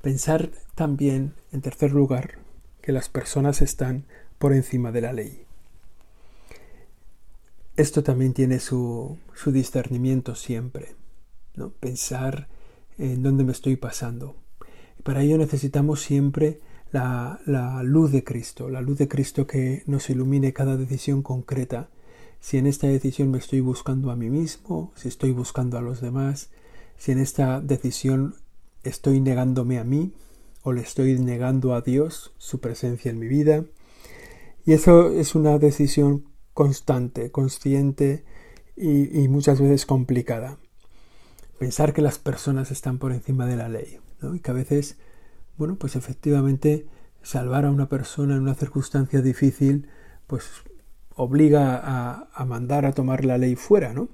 Pensar 0.00 0.50
también, 0.76 1.34
en 1.50 1.60
tercer 1.60 1.90
lugar, 1.90 2.38
que 2.80 2.92
las 2.92 3.08
personas 3.08 3.62
están 3.62 4.04
por 4.38 4.52
encima 4.52 4.92
de 4.92 5.00
la 5.00 5.12
ley. 5.12 5.42
Esto 7.76 8.04
también 8.04 8.32
tiene 8.32 8.60
su, 8.60 9.18
su 9.34 9.50
discernimiento 9.50 10.36
siempre, 10.36 10.94
¿no? 11.56 11.70
Pensar 11.70 12.46
en 12.96 13.24
dónde 13.24 13.42
me 13.42 13.50
estoy 13.50 13.74
pasando. 13.74 14.36
Para 15.02 15.22
ello 15.22 15.36
necesitamos 15.36 16.00
siempre 16.00 16.60
la, 16.92 17.82
luz 17.82 18.12
de 18.12 18.24
Cristo, 18.24 18.68
la 18.68 18.80
luz 18.80 18.98
de 18.98 19.08
Cristo 19.08 19.46
que 19.46 19.82
nos 19.86 20.10
ilumine 20.10 20.52
cada 20.52 20.76
decisión 20.76 21.22
concreta. 21.22 21.88
Si 22.40 22.56
en 22.56 22.66
esta 22.66 22.86
decisión 22.86 23.30
me 23.30 23.38
estoy 23.38 23.60
buscando 23.60 24.10
a 24.10 24.16
mí 24.16 24.30
mismo, 24.30 24.92
si 24.96 25.08
estoy 25.08 25.32
buscando 25.32 25.76
a 25.76 25.82
los 25.82 26.00
demás, 26.00 26.50
si 26.96 27.12
en 27.12 27.18
esta 27.18 27.60
decisión 27.60 28.36
estoy 28.84 29.20
negándome 29.20 29.78
a 29.78 29.84
mí 29.84 30.12
o 30.62 30.72
le 30.72 30.82
estoy 30.82 31.18
negando 31.18 31.74
a 31.74 31.80
Dios 31.80 32.32
su 32.38 32.60
presencia 32.60 33.10
en 33.10 33.18
mi 33.18 33.26
vida. 33.26 33.64
Y 34.64 34.72
eso 34.72 35.10
es 35.10 35.34
una 35.34 35.58
decisión 35.58 36.24
constante, 36.54 37.30
consciente 37.30 38.24
y, 38.76 39.28
muchas 39.28 39.60
veces 39.60 39.86
complicada. 39.86 40.58
Pensar 41.58 41.92
que 41.92 42.02
las 42.02 42.18
personas 42.18 42.70
están 42.70 42.98
por 42.98 43.12
encima 43.12 43.46
de 43.46 43.56
la 43.56 43.68
ley 43.68 43.98
y 44.34 44.40
que 44.40 44.50
a 44.50 44.54
veces 44.54 44.96
bueno, 45.58 45.76
pues 45.76 45.96
efectivamente 45.96 46.86
salvar 47.22 47.66
a 47.66 47.70
una 47.70 47.88
persona 47.88 48.36
en 48.36 48.42
una 48.42 48.54
circunstancia 48.54 49.20
difícil, 49.20 49.88
pues 50.26 50.44
obliga 51.14 51.80
a, 52.32 52.44
mandar 52.46 52.86
a 52.86 52.92
tomar 52.92 53.24
la 53.24 53.38
ley 53.38 53.56
fuera, 53.56 53.92
¿no? 53.92 54.08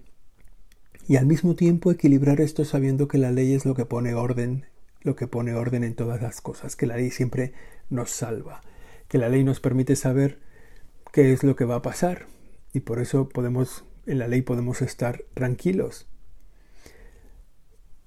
Y 1.07 1.17
al 1.17 1.27
mismo 1.27 1.55
tiempo 1.55 1.93
equilibrar 1.93 2.41
esto 2.41 2.65
sabiendo 2.65 3.09
que 3.09 3.19
la 3.19 3.31
ley 3.31 3.53
es 3.53 3.67
lo 3.67 3.75
que 3.75 3.85
pone 3.85 4.15
orden, 4.15 4.65
lo 5.03 5.15
que 5.17 5.27
pone 5.27 5.55
orden 5.55 5.85
en 5.85 5.95
todas 5.95 6.23
las 6.23 6.41
cosas, 6.41 6.77
que 6.77 6.87
la 6.87 6.97
ley 6.97 7.11
siempre 7.11 7.53
nos 7.91 8.11
salva, 8.11 8.63
que 9.07 9.19
la 9.19 9.29
ley 9.29 9.45
nos 9.45 9.61
permite 9.61 9.97
saber 9.97 10.41
qué 11.13 11.33
es 11.35 11.45
lo 11.45 11.57
que 11.57 11.67
va 11.67 11.77
a 11.77 11.83
pasar 11.83 12.27
y 12.73 12.81
por 12.81 12.99
eso 12.99 13.29
podemos 13.29 13.85
en 14.07 14.19
la 14.19 14.29
ley 14.29 14.43
podemos 14.43 14.83
estar 14.83 15.25
tranquilos. 15.35 16.07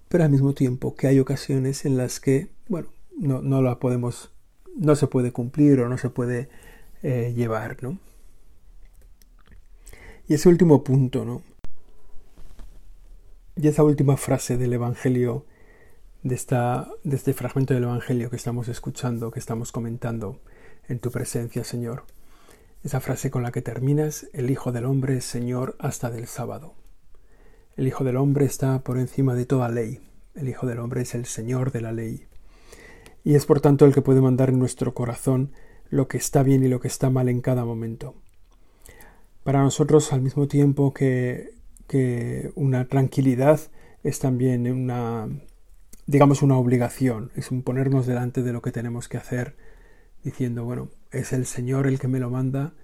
Pero 0.09 0.23
al 0.23 0.31
mismo 0.31 0.53
tiempo 0.53 0.95
que 0.95 1.07
hay 1.07 1.19
ocasiones 1.19 1.85
en 1.85 1.97
las 1.97 2.19
que, 2.19 2.49
bueno, 2.67 2.89
no, 3.17 3.41
no 3.41 3.61
la 3.61 3.79
podemos, 3.79 4.31
no 4.75 4.95
se 4.95 5.07
puede 5.07 5.31
cumplir 5.31 5.81
o 5.81 5.89
no 5.89 5.97
se 5.97 6.09
puede 6.09 6.49
eh, 7.03 7.33
llevar, 7.35 7.81
¿no? 7.81 7.99
Y 10.27 10.33
ese 10.33 10.49
último 10.49 10.83
punto, 10.83 11.23
¿no? 11.25 11.41
Y 13.55 13.67
esa 13.67 13.83
última 13.83 14.17
frase 14.17 14.57
del 14.57 14.73
Evangelio, 14.73 15.45
de, 16.21 16.35
esta, 16.35 16.89
de 17.03 17.15
este 17.15 17.33
fragmento 17.33 17.73
del 17.73 17.83
Evangelio 17.83 18.29
que 18.29 18.35
estamos 18.35 18.67
escuchando, 18.67 19.31
que 19.31 19.39
estamos 19.39 19.71
comentando 19.71 20.41
en 20.87 20.99
tu 20.99 21.11
presencia, 21.11 21.63
Señor. 21.63 22.03
Esa 22.83 22.99
frase 22.99 23.31
con 23.31 23.41
la 23.41 23.51
que 23.51 23.61
terminas, 23.61 24.27
el 24.33 24.51
Hijo 24.51 24.71
del 24.71 24.85
Hombre 24.85 25.17
es 25.17 25.25
Señor 25.25 25.75
hasta 25.79 26.11
del 26.11 26.27
sábado. 26.27 26.75
El 27.75 27.87
Hijo 27.87 28.03
del 28.03 28.17
Hombre 28.17 28.45
está 28.45 28.79
por 28.79 28.97
encima 28.97 29.33
de 29.33 29.45
toda 29.45 29.69
ley. 29.69 30.01
El 30.35 30.49
Hijo 30.49 30.67
del 30.67 30.79
Hombre 30.79 31.01
es 31.01 31.15
el 31.15 31.25
Señor 31.25 31.71
de 31.71 31.81
la 31.81 31.91
ley. 31.91 32.27
Y 33.27 33.35
es 33.35 33.45
por 33.45 33.59
tanto 33.59 33.83
el 33.83 33.93
que 33.93 34.01
puede 34.01 34.21
mandar 34.21 34.51
en 34.51 34.57
nuestro 34.57 34.93
corazón 34.93 35.51
lo 35.89 36.07
que 36.07 36.15
está 36.15 36.43
bien 36.43 36.63
y 36.63 36.69
lo 36.69 36.79
que 36.79 36.87
está 36.87 37.09
mal 37.09 37.27
en 37.27 37.41
cada 37.41 37.65
momento. 37.65 38.15
Para 39.43 39.61
nosotros, 39.61 40.13
al 40.13 40.21
mismo 40.21 40.47
tiempo 40.47 40.93
que, 40.93 41.49
que 41.89 42.53
una 42.55 42.87
tranquilidad, 42.87 43.59
es 44.01 44.19
también 44.19 44.71
una, 44.71 45.27
digamos, 46.05 46.41
una 46.41 46.57
obligación, 46.57 47.31
es 47.35 47.51
un 47.51 47.63
ponernos 47.63 48.05
delante 48.05 48.43
de 48.43 48.53
lo 48.53 48.61
que 48.61 48.71
tenemos 48.71 49.09
que 49.09 49.17
hacer, 49.17 49.57
diciendo, 50.23 50.63
bueno, 50.63 50.87
es 51.11 51.33
el 51.33 51.45
Señor 51.45 51.85
el 51.85 51.99
que 51.99 52.07
me 52.07 52.21
lo 52.21 52.29
manda, 52.29 52.75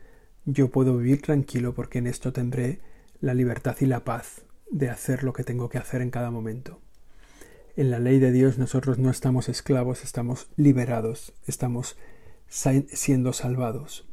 yo 0.44 0.68
puedo 0.70 0.98
vivir 0.98 1.22
tranquilo 1.22 1.74
porque 1.74 2.00
en 2.00 2.08
esto 2.08 2.34
tendré 2.34 2.82
la 3.22 3.34
libertad 3.34 3.78
y 3.80 3.86
la 3.86 4.04
paz 4.04 4.42
de 4.70 4.90
hacer 4.90 5.24
lo 5.24 5.32
que 5.32 5.46
tengo 5.46 5.70
que 5.70 5.78
hacer 5.78 6.02
en 6.02 6.10
cada 6.10 6.32
momento. 6.32 6.83
En 7.76 7.90
la 7.90 7.98
ley 7.98 8.20
de 8.20 8.32
Dios 8.32 8.60
nosotros 8.60 9.00
no 9.00 9.10
estamos 9.10 9.50
esclavos, 9.50 10.04
estamos 10.04 10.48
liberados, 10.58 11.34
estamos 11.48 11.98
siendo 12.48 13.34
salvados. 13.34 14.06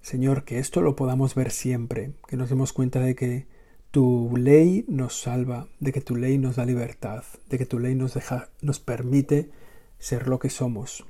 Señor, 0.00 0.44
que 0.44 0.58
esto 0.58 0.80
lo 0.80 0.96
podamos 0.96 1.34
ver 1.34 1.50
siempre, 1.50 2.14
que 2.26 2.38
nos 2.38 2.48
demos 2.48 2.72
cuenta 2.72 3.00
de 3.00 3.14
que 3.14 3.46
tu 3.90 4.34
ley 4.38 4.86
nos 4.88 5.20
salva, 5.20 5.68
de 5.80 5.92
que 5.92 6.00
tu 6.00 6.16
ley 6.16 6.38
nos 6.38 6.56
da 6.56 6.64
libertad, 6.64 7.24
de 7.50 7.58
que 7.58 7.66
tu 7.66 7.78
ley 7.78 7.94
nos 7.94 8.14
deja, 8.14 8.48
nos 8.62 8.80
permite 8.80 9.50
ser 9.98 10.26
lo 10.26 10.38
que 10.38 10.48
somos. 10.48 11.04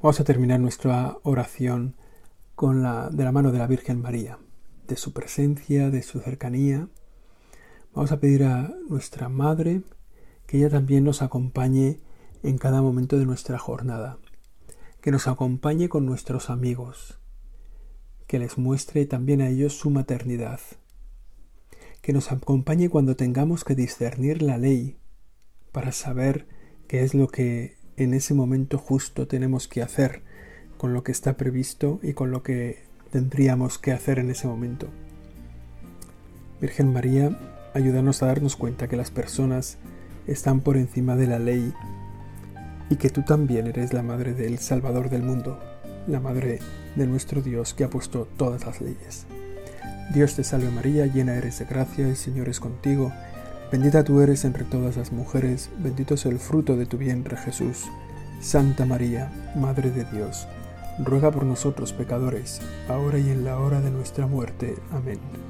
Vamos 0.00 0.20
a 0.20 0.24
terminar 0.24 0.60
nuestra 0.60 1.16
oración 1.24 1.96
con 2.54 2.84
la 2.84 3.10
de 3.10 3.24
la 3.24 3.32
mano 3.32 3.50
de 3.50 3.58
la 3.58 3.66
Virgen 3.66 4.00
María, 4.00 4.38
de 4.86 4.96
su 4.96 5.12
presencia, 5.12 5.90
de 5.90 6.02
su 6.02 6.20
cercanía. 6.20 6.86
Vamos 7.98 8.12
a 8.12 8.20
pedir 8.20 8.44
a 8.44 8.72
nuestra 8.88 9.28
Madre 9.28 9.82
que 10.46 10.58
ella 10.58 10.70
también 10.70 11.02
nos 11.02 11.20
acompañe 11.20 11.98
en 12.44 12.56
cada 12.56 12.80
momento 12.80 13.18
de 13.18 13.26
nuestra 13.26 13.58
jornada, 13.58 14.18
que 15.00 15.10
nos 15.10 15.26
acompañe 15.26 15.88
con 15.88 16.06
nuestros 16.06 16.48
amigos, 16.48 17.18
que 18.28 18.38
les 18.38 18.56
muestre 18.56 19.04
también 19.04 19.40
a 19.40 19.48
ellos 19.48 19.76
su 19.76 19.90
maternidad, 19.90 20.60
que 22.00 22.12
nos 22.12 22.30
acompañe 22.30 22.88
cuando 22.88 23.16
tengamos 23.16 23.64
que 23.64 23.74
discernir 23.74 24.42
la 24.42 24.58
ley 24.58 24.96
para 25.72 25.90
saber 25.90 26.46
qué 26.86 27.02
es 27.02 27.14
lo 27.14 27.26
que 27.26 27.78
en 27.96 28.14
ese 28.14 28.32
momento 28.32 28.78
justo 28.78 29.26
tenemos 29.26 29.66
que 29.66 29.82
hacer 29.82 30.22
con 30.76 30.92
lo 30.92 31.02
que 31.02 31.10
está 31.10 31.36
previsto 31.36 31.98
y 32.04 32.12
con 32.12 32.30
lo 32.30 32.44
que 32.44 32.84
tendríamos 33.10 33.76
que 33.76 33.90
hacer 33.90 34.20
en 34.20 34.30
ese 34.30 34.46
momento. 34.46 34.86
Virgen 36.60 36.92
María, 36.92 37.57
ayúdanos 37.78 38.22
a 38.22 38.26
darnos 38.26 38.56
cuenta 38.56 38.88
que 38.88 38.96
las 38.96 39.10
personas 39.10 39.78
están 40.26 40.60
por 40.60 40.76
encima 40.76 41.14
de 41.14 41.28
la 41.28 41.38
ley 41.38 41.72
y 42.90 42.96
que 42.96 43.08
tú 43.08 43.22
también 43.22 43.68
eres 43.68 43.92
la 43.92 44.02
madre 44.02 44.34
del 44.34 44.58
Salvador 44.58 45.10
del 45.10 45.22
mundo, 45.22 45.60
la 46.08 46.18
madre 46.18 46.58
de 46.96 47.06
nuestro 47.06 47.40
Dios 47.40 47.74
que 47.74 47.84
ha 47.84 47.90
puesto 47.90 48.26
todas 48.36 48.66
las 48.66 48.80
leyes. 48.80 49.26
Dios 50.12 50.34
te 50.34 50.42
salve 50.42 50.70
María, 50.70 51.06
llena 51.06 51.36
eres 51.36 51.60
de 51.60 51.66
gracia, 51.66 52.08
el 52.08 52.16
Señor 52.16 52.48
es 52.48 52.58
contigo, 52.58 53.12
bendita 53.70 54.02
tú 54.02 54.20
eres 54.20 54.44
entre 54.44 54.64
todas 54.64 54.96
las 54.96 55.12
mujeres, 55.12 55.70
bendito 55.78 56.14
es 56.14 56.26
el 56.26 56.38
fruto 56.40 56.76
de 56.76 56.86
tu 56.86 56.98
vientre 56.98 57.36
Jesús. 57.36 57.84
Santa 58.40 58.86
María, 58.86 59.30
Madre 59.54 59.90
de 59.90 60.04
Dios, 60.04 60.48
ruega 60.98 61.30
por 61.30 61.44
nosotros 61.44 61.92
pecadores, 61.92 62.60
ahora 62.88 63.18
y 63.18 63.30
en 63.30 63.44
la 63.44 63.58
hora 63.58 63.80
de 63.80 63.90
nuestra 63.90 64.26
muerte. 64.26 64.76
Amén. 64.90 65.47